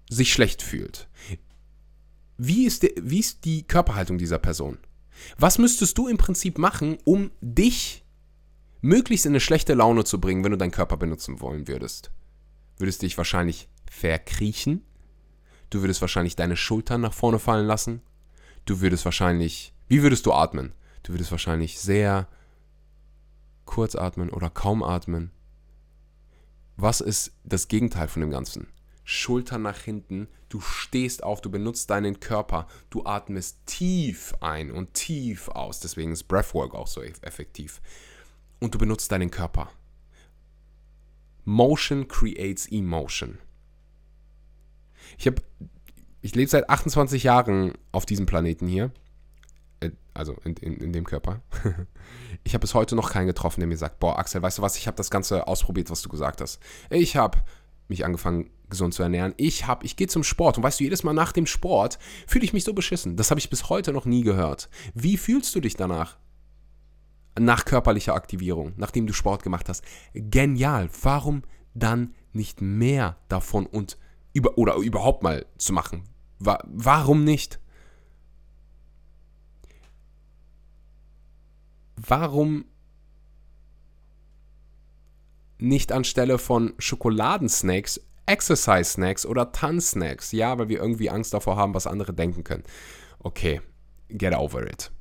sich 0.09 0.31
schlecht 0.31 0.61
fühlt. 0.61 1.09
Wie 2.37 2.65
ist, 2.65 2.83
der, 2.83 2.91
wie 3.01 3.19
ist 3.19 3.43
die 3.45 3.63
Körperhaltung 3.63 4.17
dieser 4.17 4.37
Person? 4.37 4.77
Was 5.37 5.57
müsstest 5.57 5.97
du 5.97 6.07
im 6.07 6.17
Prinzip 6.17 6.57
machen, 6.57 6.97
um 7.03 7.31
dich 7.41 8.05
möglichst 8.81 9.25
in 9.25 9.31
eine 9.31 9.41
schlechte 9.41 9.73
Laune 9.73 10.05
zu 10.05 10.21
bringen, 10.21 10.43
wenn 10.43 10.51
du 10.51 10.57
deinen 10.57 10.71
Körper 10.71 10.97
benutzen 10.97 11.41
wollen 11.41 11.67
würdest? 11.67 12.11
Würdest 12.77 13.01
dich 13.01 13.17
wahrscheinlich 13.17 13.67
verkriechen? 13.89 14.85
Du 15.71 15.81
würdest 15.81 15.99
wahrscheinlich 15.99 16.35
deine 16.35 16.55
Schultern 16.55 17.01
nach 17.01 17.13
vorne 17.13 17.39
fallen 17.39 17.65
lassen? 17.65 18.01
Du 18.65 18.81
würdest 18.81 19.03
wahrscheinlich, 19.03 19.73
wie 19.87 20.03
würdest 20.03 20.25
du 20.27 20.31
atmen? 20.31 20.73
Du 21.03 21.13
würdest 21.13 21.31
wahrscheinlich 21.31 21.79
sehr 21.79 22.27
kurz 23.65 23.95
atmen 23.95 24.29
oder 24.29 24.49
kaum 24.49 24.83
atmen. 24.83 25.31
Was 26.75 27.01
ist 27.01 27.33
das 27.43 27.67
Gegenteil 27.67 28.07
von 28.07 28.21
dem 28.21 28.31
Ganzen? 28.31 28.67
Schultern 29.03 29.63
nach 29.63 29.79
hinten, 29.79 30.27
du 30.49 30.61
stehst 30.61 31.23
auf, 31.23 31.41
du 31.41 31.49
benutzt 31.49 31.89
deinen 31.89 32.19
Körper, 32.19 32.67
du 32.89 33.05
atmest 33.05 33.65
tief 33.65 34.33
ein 34.39 34.71
und 34.71 34.93
tief 34.93 35.49
aus, 35.49 35.79
deswegen 35.79 36.11
ist 36.11 36.25
Breathwork 36.25 36.75
auch 36.75 36.87
so 36.87 37.01
effektiv. 37.01 37.81
Und 38.59 38.75
du 38.75 38.79
benutzt 38.79 39.11
deinen 39.11 39.31
Körper. 39.31 39.71
Motion 41.43 42.07
creates 42.07 42.67
emotion. 42.71 43.39
Ich 45.17 45.31
ich 46.21 46.35
lebe 46.35 46.49
seit 46.49 46.69
28 46.69 47.23
Jahren 47.23 47.73
auf 47.91 48.05
diesem 48.05 48.25
Planeten 48.25 48.67
hier 48.67 48.91
also 50.13 50.35
in, 50.43 50.55
in, 50.55 50.77
in, 50.77 50.93
dem 50.93 51.05
Körper. 51.05 51.41
ich 52.43 52.53
habe 52.53 52.61
bis 52.61 52.73
heute 52.73 52.95
noch 52.95 53.11
keinen 53.11 53.27
getroffen, 53.27 53.61
der 53.61 53.67
mir 53.67 53.77
sagt, 53.77 53.99
boah, 53.99 54.19
Axel, 54.19 54.41
weißt 54.41 54.57
du 54.57 54.61
was, 54.61 54.77
ich 54.77 54.87
habe 54.87 54.97
das 54.97 55.09
Ganze 55.09 55.47
ausprobiert, 55.47 55.89
was 55.89 56.01
du 56.01 56.09
gesagt 56.09 56.41
hast. 56.41 56.59
Ich 56.89 57.15
habe 57.15 57.39
mich 57.87 58.05
angefangen, 58.05 58.49
gesund 58.69 58.93
zu 58.93 59.01
ernähren. 59.01 59.33
Ich 59.37 59.65
habe, 59.65 59.85
ich 59.85 59.95
gehe 59.95 60.07
zum 60.07 60.23
Sport 60.23 60.57
und 60.57 60.63
weißt 60.63 60.79
du, 60.79 60.83
jedes 60.83 61.03
Mal 61.03 61.13
nach 61.13 61.31
dem 61.31 61.45
Sport 61.45 61.97
fühle 62.27 62.45
ich 62.45 62.53
mich 62.53 62.63
so 62.63 62.73
beschissen. 62.73 63.15
Das 63.15 63.31
habe 63.31 63.39
ich 63.39 63.49
bis 63.49 63.69
heute 63.69 63.91
noch 63.93 64.05
nie 64.05 64.21
gehört. 64.21 64.69
Wie 64.93 65.17
fühlst 65.17 65.55
du 65.55 65.59
dich 65.59 65.75
danach? 65.75 66.17
Nach 67.39 67.65
körperlicher 67.65 68.15
Aktivierung, 68.15 68.73
nachdem 68.77 69.07
du 69.07 69.13
Sport 69.13 69.43
gemacht 69.43 69.69
hast. 69.69 69.83
Genial. 70.13 70.89
Warum 71.01 71.43
dann 71.73 72.13
nicht 72.33 72.61
mehr 72.61 73.17
davon 73.27 73.65
und 73.65 73.97
über, 74.33 74.57
oder 74.57 74.75
überhaupt 74.75 75.23
mal 75.23 75.45
zu 75.57 75.73
machen? 75.73 76.03
Warum 76.39 77.23
nicht? 77.23 77.59
Warum 82.07 82.65
nicht 85.57 85.91
anstelle 85.91 86.37
von 86.37 86.73
Schokoladensnacks 86.77 88.01
Exercise 88.25 88.91
Snacks 88.91 89.25
oder 89.25 89.51
Tanzsnacks? 89.51 90.31
Ja, 90.31 90.57
weil 90.57 90.69
wir 90.69 90.79
irgendwie 90.79 91.09
Angst 91.09 91.33
davor 91.33 91.55
haben, 91.55 91.73
was 91.73 91.87
andere 91.87 92.13
denken 92.13 92.43
können. 92.43 92.63
Okay, 93.19 93.61
get 94.09 94.35
over 94.35 94.65
it. 94.67 94.91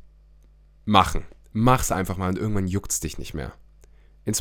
Machen. 0.85 1.27
Mach's 1.53 1.93
einfach 1.93 2.17
mal 2.17 2.31
und 2.31 2.39
irgendwann 2.39 2.67
juckt's 2.67 3.01
dich 3.01 3.19
nicht 3.19 3.35
mehr. 3.35 3.53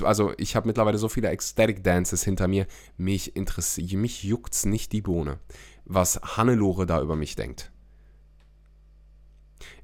Also 0.02 0.34
ich 0.38 0.56
habe 0.56 0.68
mittlerweile 0.68 0.98
so 0.98 1.08
viele 1.08 1.30
Ecstatic 1.30 1.84
Dances 1.84 2.24
hinter 2.24 2.48
mir, 2.48 2.68
mich 2.98 3.34
mich 3.36 4.24
juckt's 4.24 4.66
nicht 4.66 4.92
die 4.92 5.02
Bohne, 5.02 5.40
was 5.86 6.20
Hannelore 6.22 6.86
da 6.86 7.02
über 7.02 7.16
mich 7.16 7.36
denkt. 7.36 7.72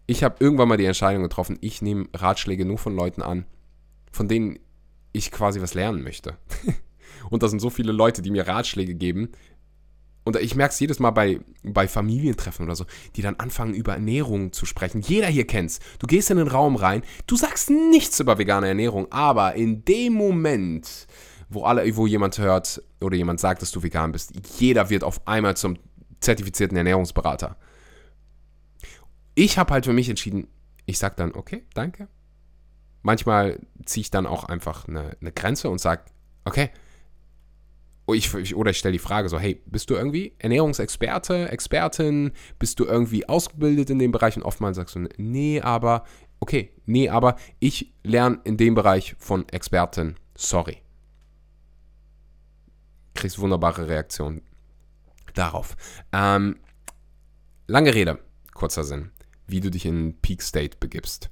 Ich 0.05 0.23
habe 0.23 0.35
irgendwann 0.39 0.67
mal 0.67 0.77
die 0.77 0.85
Entscheidung 0.85 1.23
getroffen, 1.23 1.57
ich 1.61 1.81
nehme 1.81 2.07
Ratschläge 2.13 2.65
nur 2.65 2.77
von 2.77 2.95
Leuten 2.95 3.21
an, 3.21 3.45
von 4.11 4.27
denen 4.27 4.59
ich 5.13 5.31
quasi 5.31 5.61
was 5.61 5.73
lernen 5.73 6.03
möchte. 6.03 6.37
und 7.29 7.43
da 7.43 7.47
sind 7.47 7.59
so 7.59 7.69
viele 7.69 7.91
Leute, 7.91 8.21
die 8.21 8.31
mir 8.31 8.47
Ratschläge 8.47 8.95
geben, 8.95 9.29
und 10.25 10.37
ich 10.37 10.55
merke 10.55 10.71
es 10.73 10.79
jedes 10.79 10.99
Mal 10.99 11.11
bei, 11.11 11.39
bei 11.63 11.87
Familientreffen 11.87 12.65
oder 12.65 12.75
so, 12.75 12.85
die 13.15 13.21
dann 13.21 13.35
anfangen, 13.35 13.73
über 13.73 13.93
Ernährung 13.93 14.53
zu 14.53 14.65
sprechen. 14.65 15.01
Jeder 15.01 15.27
hier 15.27 15.45
kennt's. 15.45 15.79
Du 15.99 16.07
gehst 16.07 16.31
in 16.31 16.37
den 16.37 16.47
Raum 16.47 16.75
rein, 16.75 17.03
du 17.27 17.35
sagst 17.35 17.69
nichts 17.69 18.19
über 18.19 18.37
vegane 18.37 18.67
Ernährung, 18.67 19.11
aber 19.11 19.55
in 19.55 19.83
dem 19.83 20.13
Moment, 20.13 21.07
wo 21.49 21.63
alle, 21.63 21.95
wo 21.97 22.07
jemand 22.07 22.37
hört 22.37 22.81
oder 23.01 23.17
jemand 23.17 23.39
sagt, 23.39 23.61
dass 23.61 23.71
du 23.71 23.83
vegan 23.83 24.11
bist, 24.11 24.31
jeder 24.59 24.89
wird 24.89 25.03
auf 25.03 25.27
einmal 25.27 25.57
zum 25.57 25.77
zertifizierten 26.21 26.77
Ernährungsberater. 26.77 27.57
Ich 29.35 29.57
habe 29.57 29.73
halt 29.73 29.85
für 29.85 29.93
mich 29.93 30.09
entschieden, 30.09 30.47
ich 30.85 30.97
sage 30.97 31.15
dann, 31.17 31.33
okay, 31.33 31.63
danke. 31.73 32.07
Manchmal 33.01 33.59
ziehe 33.85 34.01
ich 34.01 34.11
dann 34.11 34.25
auch 34.25 34.45
einfach 34.45 34.87
eine, 34.87 35.17
eine 35.19 35.31
Grenze 35.31 35.69
und 35.69 35.79
sage, 35.79 36.03
okay, 36.45 36.69
Oh, 38.05 38.13
ich, 38.13 38.55
oder 38.55 38.71
ich 38.71 38.79
stelle 38.79 38.91
die 38.91 38.99
Frage 38.99 39.29
so, 39.29 39.39
hey, 39.39 39.61
bist 39.65 39.89
du 39.89 39.95
irgendwie 39.95 40.33
Ernährungsexperte, 40.39 41.49
Expertin? 41.49 42.33
Bist 42.59 42.79
du 42.79 42.85
irgendwie 42.85 43.29
ausgebildet 43.29 43.89
in 43.89 43.99
dem 43.99 44.11
Bereich? 44.11 44.35
Und 44.35 44.43
oftmals 44.43 44.75
sagst 44.75 44.95
du, 44.95 45.07
nee, 45.17 45.61
aber, 45.61 46.03
okay, 46.41 46.73
nee, 46.85 47.07
aber 47.07 47.37
ich 47.59 47.93
lerne 48.03 48.41
in 48.43 48.57
dem 48.57 48.75
Bereich 48.75 49.15
von 49.19 49.47
Experten. 49.49 50.17
Sorry. 50.35 50.79
Kriegst 53.13 53.39
wunderbare 53.39 53.87
Reaktionen 53.87 54.41
darauf. 55.33 55.77
Ähm, 56.11 56.57
lange 57.67 57.95
Rede, 57.95 58.19
kurzer 58.53 58.83
Sinn, 58.83 59.11
wie 59.47 59.59
du 59.59 59.69
dich 59.69 59.85
in 59.85 60.17
Peak 60.21 60.41
State 60.41 60.77
begibst. 60.79 61.29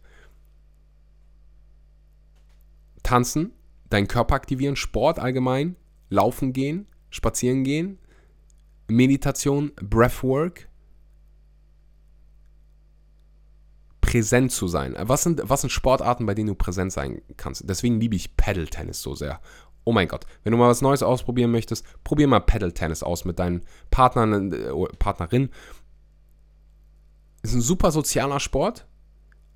Tanzen, 3.03 3.51
deinen 3.89 4.07
Körper 4.07 4.35
aktivieren, 4.35 4.75
Sport 4.75 5.19
allgemein, 5.19 5.75
Laufen 6.09 6.53
gehen, 6.53 6.87
spazieren 7.09 7.63
gehen, 7.63 7.97
Meditation, 8.87 9.71
Breathwork, 9.81 10.69
präsent 14.01 14.51
zu 14.51 14.67
sein. 14.67 14.93
Was 14.97 15.23
sind, 15.23 15.41
was 15.45 15.61
sind 15.61 15.69
Sportarten, 15.69 16.25
bei 16.25 16.33
denen 16.33 16.47
du 16.47 16.55
präsent 16.55 16.91
sein 16.91 17.21
kannst? 17.37 17.63
Deswegen 17.69 17.99
liebe 17.99 18.15
ich 18.15 18.35
Paddle-Tennis 18.35 19.01
so 19.01 19.15
sehr. 19.15 19.39
Oh 19.83 19.93
mein 19.93 20.09
Gott, 20.09 20.25
wenn 20.43 20.51
du 20.51 20.57
mal 20.57 20.69
was 20.69 20.81
Neues 20.81 21.01
ausprobieren 21.01 21.51
möchtest, 21.51 21.85
probier 22.03 22.27
mal 22.27 22.41
Paddle-Tennis 22.41 23.03
aus 23.03 23.25
mit 23.25 23.39
deinen 23.39 23.61
Partnern, 23.89 24.51
äh, 24.51 24.69
Partnerin. 24.99 25.49
Ist 27.41 27.53
ein 27.53 27.61
super 27.61 27.91
sozialer 27.91 28.39
Sport 28.39 28.85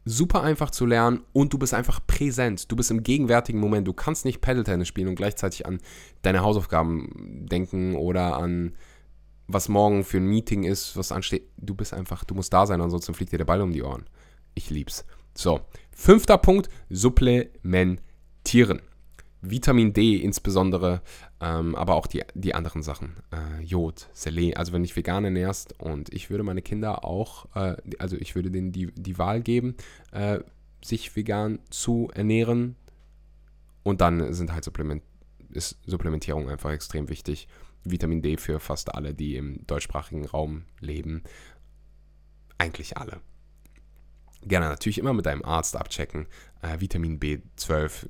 super 0.06 0.44
einfach 0.44 0.70
zu 0.70 0.86
lernen 0.86 1.22
und 1.34 1.52
du 1.52 1.58
bist 1.58 1.74
einfach 1.74 2.00
präsent. 2.06 2.72
Du 2.72 2.76
bist 2.76 2.92
im 2.92 3.04
gegenwärtigen 3.04 3.60
Moment. 3.60 3.88
Du 3.88 3.94
kannst 3.94 4.24
nicht 4.24 4.40
Paddle-Tennis 4.40 4.88
spielen 4.88 5.08
und 5.08 5.16
gleichzeitig 5.16 5.66
an 5.66 5.80
deine 6.22 6.42
Hausaufgaben 6.42 7.48
denken 7.50 7.96
oder 7.96 8.38
an 8.38 8.76
was 9.48 9.68
morgen 9.68 10.04
für 10.04 10.18
ein 10.18 10.26
Meeting 10.26 10.64
ist, 10.64 10.96
was 10.96 11.12
ansteht. 11.12 11.50
Du 11.58 11.76
bist 11.76 11.94
einfach, 11.94 12.24
du 12.24 12.34
musst 12.34 12.54
da 12.54 12.66
sein, 12.66 12.82
ansonsten 12.82 13.14
fliegt 13.14 13.32
dir 13.32 13.38
der 13.38 13.46
Ball 13.46 13.62
um 13.62 13.74
die 13.74 13.84
Ohren. 13.84 14.06
Ich 14.54 14.70
lieb's. 14.70 15.06
So, 15.36 15.62
fünfter 15.92 16.38
Punkt, 16.38 16.70
supplementieren. 16.90 18.82
Vitamin 19.50 19.94
D 19.94 20.18
insbesondere, 20.18 21.02
ähm, 21.40 21.76
aber 21.76 21.96
auch 21.96 22.08
die, 22.08 22.24
die 22.34 22.54
anderen 22.56 22.84
Sachen. 22.84 23.16
Äh, 23.32 23.64
Jod, 23.64 24.08
Selen, 24.14 24.56
also 24.56 24.74
wenn 24.74 24.84
ich 24.84 24.96
vegan 24.96 25.26
ernährst 25.26 25.80
und 25.80 26.14
ich 26.14 26.30
würde 26.30 26.44
meine 26.44 26.62
Kinder 26.62 27.06
auch, 27.06 27.48
äh, 27.56 27.76
also 28.00 28.18
ich 28.18 28.36
würde 28.36 28.52
denen 28.52 28.72
die, 28.72 28.88
die 28.94 29.18
Wahl 29.18 29.42
geben, 29.42 29.76
äh, 30.12 30.40
sich 30.84 31.16
vegan 31.16 31.60
zu 31.70 32.10
ernähren 32.14 32.76
und 33.84 34.02
dann 34.02 34.34
sind 34.34 34.54
halt 34.54 34.64
Supplement, 34.64 35.04
ist 35.50 35.80
Supplementierung 35.86 36.50
einfach 36.50 36.72
extrem 36.72 37.10
wichtig. 37.10 37.48
Vitamin 37.84 38.22
D 38.22 38.38
für 38.38 38.60
fast 38.60 38.94
alle, 38.96 39.14
die 39.14 39.36
im 39.36 39.66
deutschsprachigen 39.68 40.26
Raum 40.26 40.64
leben. 40.80 41.24
Eigentlich 42.58 42.98
alle 42.98 43.22
gerne 44.46 44.70
natürlich 44.70 44.98
immer 44.98 45.14
mit 45.14 45.26
deinem 45.26 45.44
Arzt 45.44 45.76
abchecken. 45.76 46.28
Äh, 46.62 46.80
Vitamin 46.80 47.20
B12 47.20 48.08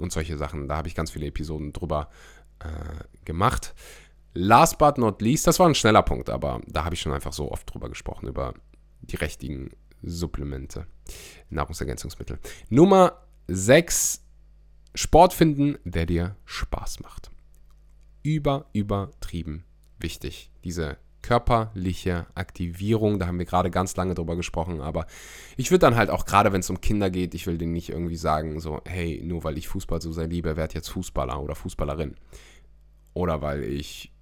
und 0.00 0.12
solche 0.12 0.36
Sachen. 0.36 0.68
Da 0.68 0.76
habe 0.76 0.88
ich 0.88 0.94
ganz 0.94 1.10
viele 1.10 1.26
Episoden 1.26 1.72
drüber 1.72 2.08
äh, 2.60 3.04
gemacht. 3.24 3.74
Last 4.34 4.78
but 4.78 4.98
not 4.98 5.22
least, 5.22 5.46
das 5.46 5.58
war 5.58 5.66
ein 5.66 5.74
schneller 5.74 6.02
Punkt, 6.02 6.28
aber 6.28 6.60
da 6.66 6.84
habe 6.84 6.94
ich 6.94 7.00
schon 7.00 7.12
einfach 7.12 7.32
so 7.32 7.50
oft 7.50 7.72
drüber 7.72 7.88
gesprochen, 7.88 8.28
über 8.28 8.54
die 9.00 9.16
richtigen 9.16 9.70
Supplemente, 10.02 10.86
Nahrungsergänzungsmittel. 11.48 12.38
Nummer 12.68 13.22
6, 13.48 14.22
Sport 14.94 15.32
finden, 15.32 15.78
der 15.84 16.06
dir 16.06 16.36
Spaß 16.44 17.00
macht. 17.00 17.30
Über, 18.22 18.66
übertrieben 18.72 19.64
wichtig, 19.98 20.50
diese 20.64 20.98
körperliche 21.26 22.26
Aktivierung. 22.36 23.18
Da 23.18 23.26
haben 23.26 23.38
wir 23.40 23.46
gerade 23.46 23.68
ganz 23.68 23.96
lange 23.96 24.14
drüber 24.14 24.36
gesprochen, 24.36 24.80
aber 24.80 25.06
ich 25.56 25.72
würde 25.72 25.80
dann 25.80 25.96
halt 25.96 26.08
auch, 26.08 26.24
gerade 26.24 26.52
wenn 26.52 26.60
es 26.60 26.70
um 26.70 26.80
Kinder 26.80 27.10
geht, 27.10 27.34
ich 27.34 27.48
will 27.48 27.58
denen 27.58 27.72
nicht 27.72 27.88
irgendwie 27.88 28.16
sagen, 28.16 28.60
so, 28.60 28.80
hey, 28.86 29.20
nur 29.24 29.42
weil 29.42 29.58
ich 29.58 29.66
Fußball 29.66 30.00
so 30.00 30.12
sehr 30.12 30.28
liebe, 30.28 30.56
werde 30.56 30.74
jetzt 30.74 30.88
Fußballer 30.88 31.42
oder 31.42 31.56
Fußballerin. 31.56 32.14
Oder 33.12 33.42
weil 33.42 33.64
ich 33.64 34.12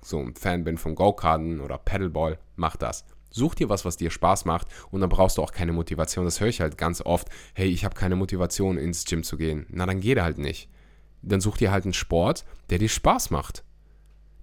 so 0.00 0.18
ein 0.18 0.34
Fan 0.34 0.64
bin 0.64 0.76
von 0.76 0.96
Go-Karten 0.96 1.60
oder 1.60 1.78
Paddleball, 1.78 2.40
mach 2.56 2.76
das. 2.76 3.04
Such 3.30 3.54
dir 3.54 3.68
was, 3.68 3.84
was 3.84 3.96
dir 3.96 4.10
Spaß 4.10 4.44
macht 4.44 4.66
und 4.90 5.02
dann 5.02 5.08
brauchst 5.08 5.38
du 5.38 5.42
auch 5.42 5.52
keine 5.52 5.72
Motivation. 5.72 6.24
Das 6.24 6.40
höre 6.40 6.48
ich 6.48 6.60
halt 6.60 6.76
ganz 6.76 7.00
oft. 7.00 7.28
Hey, 7.54 7.68
ich 7.68 7.84
habe 7.84 7.94
keine 7.94 8.16
Motivation 8.16 8.76
ins 8.76 9.04
Gym 9.04 9.22
zu 9.22 9.36
gehen. 9.36 9.66
Na, 9.70 9.86
dann 9.86 10.00
geh 10.00 10.16
da 10.16 10.24
halt 10.24 10.38
nicht. 10.38 10.68
Dann 11.22 11.40
such 11.40 11.58
dir 11.58 11.70
halt 11.70 11.84
einen 11.84 11.92
Sport, 11.92 12.44
der 12.70 12.78
dir 12.78 12.88
Spaß 12.88 13.30
macht. 13.30 13.62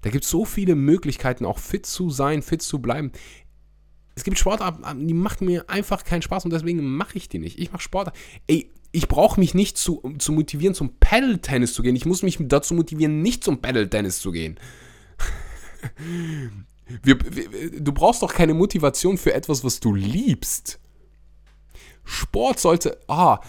Da 0.01 0.09
gibt 0.09 0.23
es 0.23 0.29
so 0.29 0.45
viele 0.45 0.75
Möglichkeiten, 0.75 1.45
auch 1.45 1.59
fit 1.59 1.85
zu 1.85 2.09
sein, 2.09 2.41
fit 2.41 2.61
zu 2.61 2.79
bleiben. 2.79 3.11
Es 4.15 4.23
gibt 4.23 4.37
Sportarten, 4.37 5.07
die 5.07 5.13
machen 5.13 5.45
mir 5.45 5.69
einfach 5.69 6.03
keinen 6.03 6.21
Spaß 6.21 6.45
und 6.45 6.51
deswegen 6.51 6.83
mache 6.95 7.17
ich 7.17 7.29
die 7.29 7.39
nicht. 7.39 7.59
Ich 7.59 7.71
mache 7.71 7.81
Sport. 7.81 8.13
Ey, 8.47 8.71
ich 8.91 9.07
brauche 9.07 9.39
mich 9.39 9.53
nicht 9.53 9.77
zu, 9.77 10.01
zu 10.17 10.31
motivieren, 10.31 10.73
zum 10.73 10.95
Paddle-Tennis 10.99 11.73
zu 11.73 11.83
gehen. 11.83 11.95
Ich 11.95 12.05
muss 12.05 12.23
mich 12.23 12.37
dazu 12.39 12.73
motivieren, 12.73 13.21
nicht 13.21 13.43
zum 13.43 13.61
Paddle-Tennis 13.61 14.19
zu 14.19 14.31
gehen. 14.31 14.59
wir, 17.03 17.19
wir, 17.19 17.81
du 17.81 17.91
brauchst 17.93 18.21
doch 18.21 18.33
keine 18.33 18.53
Motivation 18.53 19.17
für 19.17 19.33
etwas, 19.33 19.63
was 19.63 19.79
du 19.79 19.93
liebst. 19.93 20.79
Sport 22.03 22.59
sollte, 22.59 22.99
ah, 23.07 23.39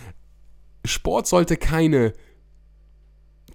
Sport 0.84 1.26
sollte 1.26 1.56
keine 1.56 2.12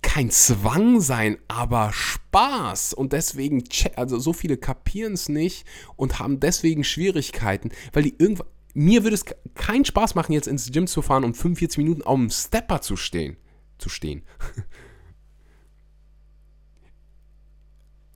kein 0.05 0.29
Zwang 0.29 1.01
sein, 1.01 1.37
aber 1.47 1.91
Spaß. 1.91 2.93
Und 2.93 3.11
deswegen, 3.11 3.63
also 3.95 4.19
so 4.19 4.33
viele 4.33 4.55
kapieren 4.55 5.13
es 5.13 5.29
nicht 5.29 5.65
und 5.95 6.19
haben 6.19 6.39
deswegen 6.39 6.83
Schwierigkeiten, 6.83 7.71
weil 7.91 8.03
die 8.03 8.15
irgendwann. 8.17 8.47
Mir 8.77 9.03
würde 9.03 9.15
es 9.15 9.23
keinen 9.55 9.85
Spaß 9.85 10.15
machen, 10.15 10.33
jetzt 10.33 10.47
ins 10.47 10.69
Gym 10.69 10.85
zu 10.85 11.01
fahren 11.01 11.23
und 11.23 11.37
45 11.37 11.77
Minuten 11.77 12.01
auf 12.01 12.17
dem 12.17 12.29
Stepper 12.29 12.81
zu 12.81 12.97
stehen. 12.97 13.37
Zu 13.77 13.87
stehen. 13.87 14.21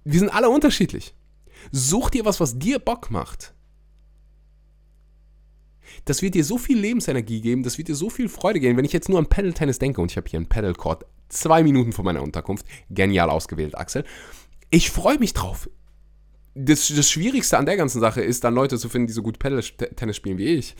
Wir 0.03 0.19
sind 0.19 0.29
alle 0.29 0.49
unterschiedlich. 0.49 1.15
Such 1.71 2.09
dir 2.09 2.25
was, 2.25 2.41
was 2.41 2.59
dir 2.59 2.77
Bock 2.79 3.09
macht. 3.09 3.53
Das 6.03 6.21
wird 6.21 6.35
dir 6.35 6.43
so 6.43 6.57
viel 6.57 6.77
Lebensenergie 6.77 7.39
geben, 7.39 7.63
das 7.63 7.77
wird 7.77 7.87
dir 7.87 7.95
so 7.95 8.09
viel 8.09 8.27
Freude 8.27 8.59
geben. 8.59 8.77
Wenn 8.77 8.85
ich 8.85 8.93
jetzt 8.93 9.07
nur 9.07 9.17
an 9.17 9.27
Paddle 9.27 9.53
Tennis 9.53 9.79
denke 9.79 10.01
und 10.01 10.11
ich 10.11 10.17
habe 10.17 10.29
hier 10.29 10.39
einen 10.39 10.49
Paddle 10.49 10.73
Court 10.73 11.05
zwei 11.29 11.63
Minuten 11.63 11.93
von 11.93 12.05
meiner 12.05 12.21
Unterkunft. 12.21 12.65
Genial 12.89 13.29
ausgewählt, 13.29 13.77
Axel. 13.77 14.03
Ich 14.69 14.91
freue 14.91 15.17
mich 15.17 15.33
drauf. 15.33 15.69
Das, 16.55 16.87
das, 16.87 17.09
Schwierigste 17.09 17.57
an 17.57 17.65
der 17.65 17.77
ganzen 17.77 18.01
Sache 18.01 18.21
ist, 18.21 18.43
dann 18.43 18.55
Leute 18.55 18.77
zu 18.77 18.89
finden, 18.89 19.07
die 19.07 19.13
so 19.13 19.21
gut 19.21 19.39
Tennis 19.39 20.15
spielen 20.15 20.37
wie 20.37 20.55
ich. 20.55 20.75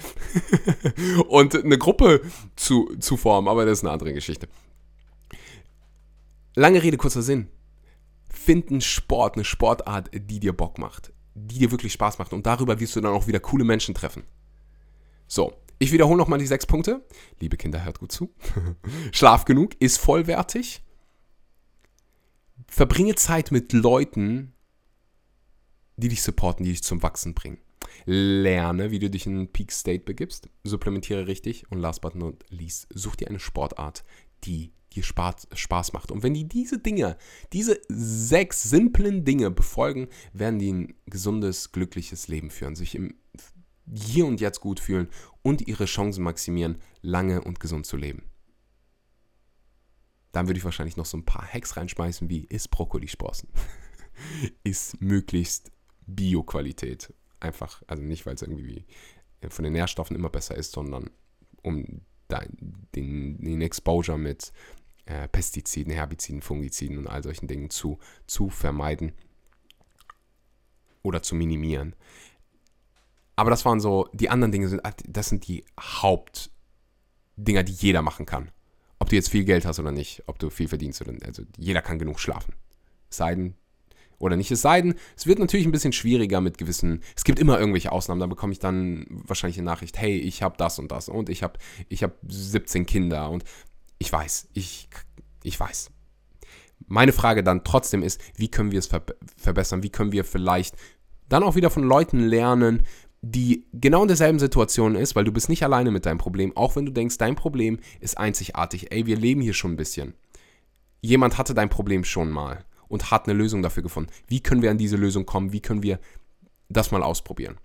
und 1.30 1.56
eine 1.56 1.78
Gruppe 1.78 2.22
zu, 2.56 2.96
zu 3.00 3.16
formen, 3.16 3.48
aber 3.48 3.66
das 3.66 3.80
ist 3.80 3.84
eine 3.86 3.94
andere 3.94 4.14
Geschichte. 4.14 4.50
Lange 6.56 6.84
Rede, 6.84 6.98
kurzer 6.98 7.22
Sinn. 7.22 7.48
Find 8.30 8.70
einen 8.70 8.82
Sport, 8.82 9.36
eine 9.36 9.46
Sportart, 9.46 10.10
die 10.14 10.40
dir 10.40 10.54
Bock 10.54 10.78
macht. 10.80 11.14
Die 11.34 11.60
dir 11.60 11.72
wirklich 11.72 11.94
Spaß 11.94 12.20
macht. 12.20 12.34
Und 12.34 12.46
darüber 12.46 12.80
wirst 12.80 12.96
du 12.96 13.02
dann 13.02 13.14
auch 13.14 13.28
wieder 13.28 13.40
coole 13.40 13.64
Menschen 13.64 13.96
treffen. 13.96 14.24
So, 15.28 15.54
Ich 15.80 15.92
wiederhole 15.92 16.18
nochmal 16.18 16.40
die 16.40 16.48
sechs 16.48 16.66
Punkte. 16.66 17.06
Liebe 17.40 17.58
Kinder, 17.58 17.84
hört 17.84 18.00
gut 18.00 18.12
zu. 18.12 18.34
Schlaf 19.12 19.46
genug, 19.46 19.80
ist 19.80 19.98
vollwertig. 19.98 20.82
Verbringe 22.68 23.16
Zeit 23.16 23.52
mit 23.52 23.74
Leuten, 23.74 24.54
die 25.98 26.10
dich 26.10 26.22
supporten, 26.22 26.66
die 26.66 26.72
dich 26.72 26.84
zum 26.84 27.02
Wachsen 27.02 27.34
bringen. 27.34 27.60
Lerne, 28.06 28.92
wie 28.92 29.00
du 29.00 29.10
dich 29.10 29.26
in 29.26 29.52
Peak 29.52 29.72
State 29.72 30.04
begibst. 30.04 30.50
Supplementiere 30.64 31.28
richtig. 31.28 31.70
Und 31.72 31.80
last 31.80 32.02
but 32.02 32.16
not 32.16 32.44
least, 32.50 32.88
such 32.94 33.16
dir 33.16 33.28
eine 33.28 33.40
Sportart, 33.40 34.04
die 34.44 34.72
dir 34.94 35.04
Spaß 35.04 35.94
macht. 35.94 36.12
Und 36.12 36.24
wenn 36.24 36.34
die 36.34 36.48
diese 36.48 36.80
Dinge, 36.80 37.18
diese 37.54 37.80
sechs 37.90 38.64
simplen 38.64 39.26
Dinge 39.26 39.52
befolgen, 39.52 40.08
werden 40.34 40.60
die 40.60 40.72
ein 40.72 40.94
gesundes, 41.06 41.72
glückliches 41.72 42.28
Leben 42.28 42.50
führen, 42.50 42.76
sich 42.76 42.96
im 42.96 43.16
Hier 43.94 44.26
und 44.26 44.42
Jetzt 44.42 44.62
gut 44.62 44.80
fühlen 44.80 45.10
und 45.42 45.68
ihre 45.68 45.86
Chancen 45.86 46.24
maximieren, 46.24 46.78
lange 47.02 47.42
und 47.42 47.60
gesund 47.60 47.86
zu 47.86 47.98
leben. 47.98 48.24
Dann 50.32 50.48
würde 50.48 50.60
ich 50.60 50.66
wahrscheinlich 50.66 50.98
noch 50.98 51.06
so 51.06 51.18
ein 51.18 51.26
paar 51.26 51.48
Hacks 51.48 51.76
reinschmeißen, 51.78 52.30
wie 52.30 52.46
ist 52.46 52.70
Brokkoli 52.70 53.08
sprossen? 53.08 53.50
ist 54.64 55.02
möglichst 55.02 55.72
Bio-Qualität. 56.06 57.14
Einfach, 57.40 57.82
also 57.88 58.04
nicht, 58.04 58.26
weil 58.26 58.36
es 58.36 58.42
irgendwie 58.42 58.86
von 59.48 59.64
den 59.64 59.74
Nährstoffen 59.74 60.16
immer 60.16 60.30
besser 60.30 60.56
ist, 60.56 60.74
sondern 60.74 61.10
um 61.64 62.02
den, 62.96 63.38
den 63.42 63.62
Exposure 63.62 64.18
mit 64.18 64.52
äh, 65.06 65.28
Pestiziden, 65.28 65.92
Herbiziden, 65.92 66.42
Fungiziden 66.42 66.98
und 66.98 67.08
all 67.08 67.24
solchen 67.24 67.48
Dingen 67.48 67.70
zu, 67.70 67.98
zu 68.28 68.50
vermeiden 68.50 69.14
oder 71.02 71.24
zu 71.24 71.36
minimieren. 71.36 71.96
Aber 73.40 73.52
das 73.52 73.64
waren 73.64 73.80
so, 73.80 74.10
die 74.12 74.30
anderen 74.30 74.52
Dinge 74.52 74.68
sind, 74.68 74.82
das 75.08 75.30
sind 75.30 75.48
die 75.48 75.64
Hauptdinger, 75.80 77.64
die 77.64 77.72
jeder 77.72 78.02
machen 78.02 78.26
kann. 78.26 78.52
Ob 79.00 79.08
du 79.08 79.16
jetzt 79.16 79.30
viel 79.30 79.46
Geld 79.46 79.66
hast 79.66 79.80
oder 79.80 79.94
nicht, 79.94 80.24
ob 80.28 80.40
du 80.40 80.50
viel 80.50 80.68
verdienst 80.68 81.00
oder 81.02 81.14
nicht. 81.14 81.26
Also 81.26 81.44
jeder 81.58 81.82
kann 81.82 82.00
genug 82.00 82.20
schlafen. 82.20 82.54
Seiden, 83.10 83.56
oder 84.18 84.36
nicht. 84.36 84.52
Es 84.52 84.62
sei 84.62 84.82
denn, 84.82 84.96
es 85.16 85.26
wird 85.26 85.40
natürlich 85.40 85.66
ein 85.66 85.72
bisschen 85.72 85.94
schwieriger 85.94 86.42
mit 86.42 86.58
gewissen, 86.58 87.02
es 87.16 87.24
gibt 87.24 87.40
immer 87.40 87.58
irgendwelche 87.58 87.94
Ausnahmen, 87.94 88.20
da 88.20 88.28
bekomme 88.28 88.52
ich 88.52 88.60
dann 88.60 89.06
wahrscheinlich 89.10 89.58
eine 89.58 89.68
Nachricht, 89.68 89.98
hey, 89.98 90.18
ich 90.18 90.44
habe 90.44 90.58
das 90.58 90.78
und 90.78 90.92
das 90.92 91.08
und 91.08 91.30
ich 91.30 91.42
habe 91.42 91.58
ich 91.88 92.04
hab 92.04 92.18
17 92.28 92.86
Kinder 92.86 93.30
und 93.30 93.46
ich 94.00 94.12
weiß, 94.12 94.50
ich, 94.52 94.90
ich 95.44 95.58
weiß. 95.58 95.92
Meine 96.88 97.14
Frage 97.14 97.42
dann 97.42 97.64
trotzdem 97.64 98.04
ist, 98.04 98.20
wie 98.36 98.52
können 98.52 98.74
wir 98.74 98.80
es 98.80 98.88
ver 98.88 99.06
verbessern, 99.38 99.82
wie 99.82 99.92
können 99.92 100.12
wir 100.12 100.26
vielleicht 100.26 100.76
dann 101.30 101.44
auch 101.44 101.56
wieder 101.56 101.70
von 101.70 101.84
Leuten 101.84 102.20
lernen, 102.20 102.84
die 103.22 103.66
genau 103.74 104.04
in 104.04 104.08
derselben 104.08 104.40
Situation 104.40 104.96
ist, 104.96 105.16
weil 105.16 105.26
du 105.26 105.32
bist 105.32 105.50
nicht 105.50 105.64
alleine 105.64 105.92
mit 105.92 106.06
deinem 106.06 106.18
Problem, 106.18 106.56
auch 106.56 106.76
wenn 106.76 106.86
du 106.86 106.92
denkst, 106.92 107.18
dein 107.18 107.36
Problem 107.36 107.80
ist 108.00 108.18
einzigartig. 108.18 108.92
Ey, 108.92 109.06
wir 109.06 109.18
leben 109.18 109.42
hier 109.42 109.54
schon 109.54 109.74
ein 109.74 109.78
bisschen. 109.78 110.14
Jemand 111.02 111.38
hatte 111.38 111.54
dein 111.54 111.70
Problem 111.70 112.04
schon 112.04 112.30
mal 112.30 112.66
und 112.88 113.12
hat 113.12 113.28
eine 113.28 113.38
Lösung 113.38 113.62
dafür 113.62 113.84
gefunden. 113.84 114.12
Wie 114.28 114.42
können 114.42 114.62
wir 114.62 114.72
an 114.72 114.78
diese 114.78 114.98
Lösung 114.98 115.26
kommen? 115.26 115.52
Wie 115.52 115.62
können 115.62 115.84
wir 115.84 116.00
das 116.70 116.92
mal 116.92 117.04
ausprobieren? 117.04 117.58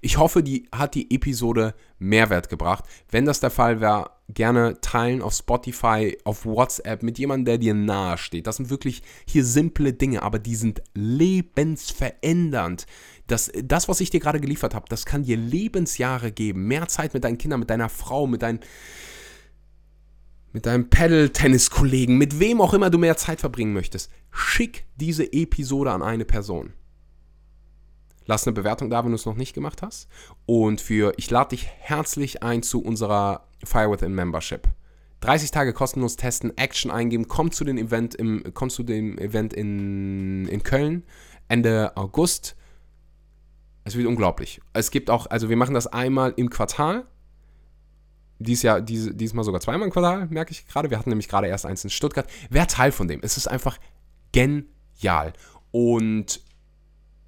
Ich 0.00 0.18
hoffe, 0.18 0.42
die 0.42 0.68
hat 0.72 0.94
die 0.94 1.12
Episode 1.14 1.74
Mehrwert 1.98 2.48
gebracht. 2.48 2.84
Wenn 3.10 3.24
das 3.24 3.40
der 3.40 3.50
Fall 3.50 3.80
wäre, 3.80 4.10
gerne 4.28 4.80
teilen 4.80 5.20
auf 5.22 5.34
Spotify, 5.34 6.16
auf 6.24 6.46
WhatsApp 6.46 7.02
mit 7.02 7.18
jemandem, 7.18 7.44
der 7.44 7.58
dir 7.58 7.74
nahe 7.74 8.16
steht. 8.18 8.46
Das 8.46 8.56
sind 8.56 8.70
wirklich 8.70 9.02
hier 9.26 9.44
simple 9.44 9.92
Dinge, 9.92 10.22
aber 10.22 10.38
die 10.38 10.54
sind 10.54 10.82
lebensverändernd. 10.94 12.86
Das, 13.26 13.50
das 13.62 13.88
was 13.88 14.00
ich 14.00 14.10
dir 14.10 14.20
gerade 14.20 14.40
geliefert 14.40 14.74
habe, 14.74 14.86
das 14.88 15.06
kann 15.06 15.22
dir 15.22 15.36
Lebensjahre 15.36 16.30
geben. 16.30 16.66
Mehr 16.66 16.88
Zeit 16.88 17.14
mit 17.14 17.24
deinen 17.24 17.38
Kindern, 17.38 17.60
mit 17.60 17.70
deiner 17.70 17.88
Frau, 17.88 18.26
mit 18.26 18.42
deinen 18.42 18.60
mit 20.52 20.66
deinem 20.66 20.88
Paddle-Tennis-Kollegen, 20.88 22.16
mit 22.16 22.38
wem 22.38 22.60
auch 22.60 22.74
immer 22.74 22.88
du 22.88 22.96
mehr 22.96 23.16
Zeit 23.16 23.40
verbringen 23.40 23.72
möchtest, 23.72 24.08
schick 24.30 24.86
diese 24.94 25.32
Episode 25.32 25.90
an 25.90 26.00
eine 26.00 26.24
Person. 26.24 26.74
Lass 28.26 28.46
eine 28.46 28.54
Bewertung 28.54 28.88
da, 28.88 29.02
wenn 29.02 29.10
du 29.10 29.16
es 29.16 29.26
noch 29.26 29.34
nicht 29.34 29.52
gemacht 29.52 29.82
hast. 29.82 30.08
Und 30.46 30.80
für, 30.80 31.12
ich 31.16 31.28
lade 31.28 31.50
dich 31.50 31.66
herzlich 31.66 32.44
ein 32.44 32.62
zu 32.62 32.82
unserer 32.82 33.48
Fire 33.64 33.90
Within 33.90 34.14
Membership. 34.14 34.68
30 35.20 35.50
Tage 35.50 35.72
kostenlos 35.72 36.16
testen, 36.16 36.56
Action 36.56 36.90
eingeben, 36.90 37.28
komm 37.28 37.50
zu 37.50 37.64
dem 37.64 37.76
Event 37.76 38.14
im, 38.14 38.44
komm 38.54 38.70
zu 38.70 38.82
dem 38.82 39.18
Event 39.18 39.54
in, 39.54 40.46
in 40.46 40.62
Köln 40.62 41.02
Ende 41.48 41.96
August. 41.96 42.56
Es 43.84 43.96
wird 43.96 44.06
unglaublich. 44.06 44.60
Es 44.72 44.90
gibt 44.90 45.10
auch, 45.10 45.26
also 45.26 45.48
wir 45.48 45.56
machen 45.56 45.74
das 45.74 45.86
einmal 45.86 46.32
im 46.36 46.50
Quartal 46.50 47.06
dies 48.38 48.62
Jahr, 48.62 48.80
dies, 48.80 49.10
diesmal 49.14 49.44
sogar 49.44 49.60
zweimal 49.60 49.86
im 49.86 49.92
Quartal, 49.92 50.26
merke 50.26 50.52
ich 50.52 50.66
gerade. 50.66 50.88
Wir 50.90 50.98
hatten 50.98 51.10
nämlich 51.10 51.28
gerade 51.28 51.48
erst 51.48 51.66
eins 51.66 51.84
in 51.84 51.90
Stuttgart. 51.90 52.26
Wer 52.50 52.66
Teil 52.66 52.92
von 52.92 53.08
dem? 53.08 53.20
Es 53.22 53.36
ist 53.36 53.46
einfach 53.46 53.78
genial. 54.32 55.34
Und 55.70 56.40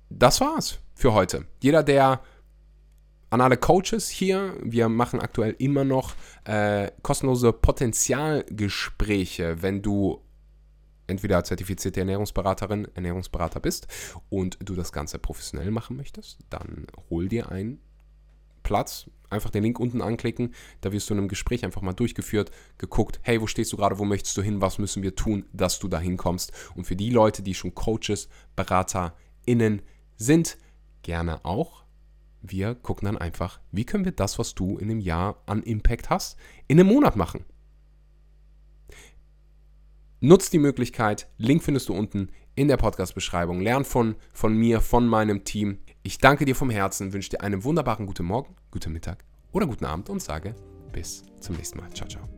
das 0.09 0.41
war's 0.41 0.79
für 0.95 1.13
heute. 1.13 1.45
Jeder, 1.61 1.83
der 1.83 2.23
an 3.31 3.41
alle 3.41 3.57
Coaches 3.57 4.09
hier, 4.09 4.55
wir 4.63 4.89
machen 4.89 5.19
aktuell 5.21 5.57
immer 5.59 5.83
noch 5.85 6.15
äh, 6.45 6.93
kostenlose 7.03 7.53
Potenzialgespräche, 7.53 9.63
wenn 9.63 9.83
du 9.83 10.23
entweder 11.07 11.45
zertifizierte 11.45 12.01
Ernährungsberaterin, 12.01 12.89
Ernährungsberater 12.95 13.61
bist 13.61 13.87
und 14.29 14.59
du 14.61 14.75
das 14.75 14.93
Ganze 14.93 15.19
professionell 15.19 15.71
machen 15.71 15.97
möchtest, 15.97 16.39
dann 16.51 16.87
hol 17.11 17.29
dir 17.29 17.51
einen 17.51 17.81
Platz 18.63 19.09
einfach 19.31 19.51
den 19.51 19.63
Link 19.63 19.79
unten 19.79 20.03
anklicken. 20.03 20.55
Da 20.81 20.93
wirst 20.93 21.09
du 21.09 21.15
in 21.15 21.19
einem 21.19 21.29
Gespräch 21.29 21.65
einfach 21.65 21.83
mal 21.83 21.93
durchgeführt, 21.93 22.51
geguckt, 22.79 23.21
hey, 23.23 23.41
wo 23.41 23.47
stehst 23.47 23.73
du 23.73 23.77
gerade, 23.77 23.99
wo 23.99 24.05
möchtest 24.05 24.37
du 24.37 24.43
hin, 24.43 24.61
was 24.61 24.79
müssen 24.79 25.03
wir 25.03 25.15
tun, 25.15 25.45
dass 25.53 25.79
du 25.79 25.89
da 25.89 25.99
hinkommst. 25.99 26.53
Und 26.75 26.85
für 26.85 26.97
die 26.97 27.11
Leute, 27.11 27.43
die 27.43 27.55
schon 27.55 27.75
Coaches, 27.75 28.29
BeraterInnen 28.55 29.83
sind, 30.17 30.59
gerne 31.03 31.45
auch. 31.45 31.85
Wir 32.43 32.75
gucken 32.75 33.07
dann 33.07 33.19
einfach, 33.19 33.61
wie 33.73 33.85
können 33.85 34.05
wir 34.05 34.13
das, 34.13 34.39
was 34.39 34.55
du 34.55 34.79
in 34.79 34.91
einem 34.91 35.01
Jahr 35.01 35.43
an 35.47 35.63
Impact 35.63 36.11
hast, 36.11 36.37
in 36.69 36.79
einem 36.79 36.89
Monat 36.89 37.17
machen. 37.17 37.45
Nutzt 40.21 40.53
die 40.53 40.59
Möglichkeit, 40.59 41.29
Link 41.39 41.63
findest 41.63 41.89
du 41.89 41.95
unten 41.95 42.31
in 42.55 42.69
der 42.69 42.79
Podcast-Beschreibung. 42.79 43.61
Lern 43.61 43.85
von, 43.85 44.17
von 44.33 44.57
mir, 44.57 44.81
von 44.81 45.07
meinem 45.07 45.45
Team. 45.45 45.79
Ich 46.03 46.19
danke 46.19 46.45
dir 46.45 46.57
vom 46.57 46.71
Herzen, 46.71 47.13
wünsche 47.13 47.31
dir 47.31 47.43
einen 47.43 47.65
wunderbaren 47.65 48.07
guten 48.07 48.25
Morgen, 48.25 48.55
guten 48.71 48.93
Mittag 48.93 49.25
oder 49.53 49.67
guten 49.67 49.85
Abend 49.85 50.09
und 50.09 50.23
sage 50.23 50.55
bis 50.93 51.25
zum 51.41 51.57
nächsten 51.57 51.79
Mal. 51.79 51.93
Ciao, 51.93 52.09
ciao. 52.09 52.36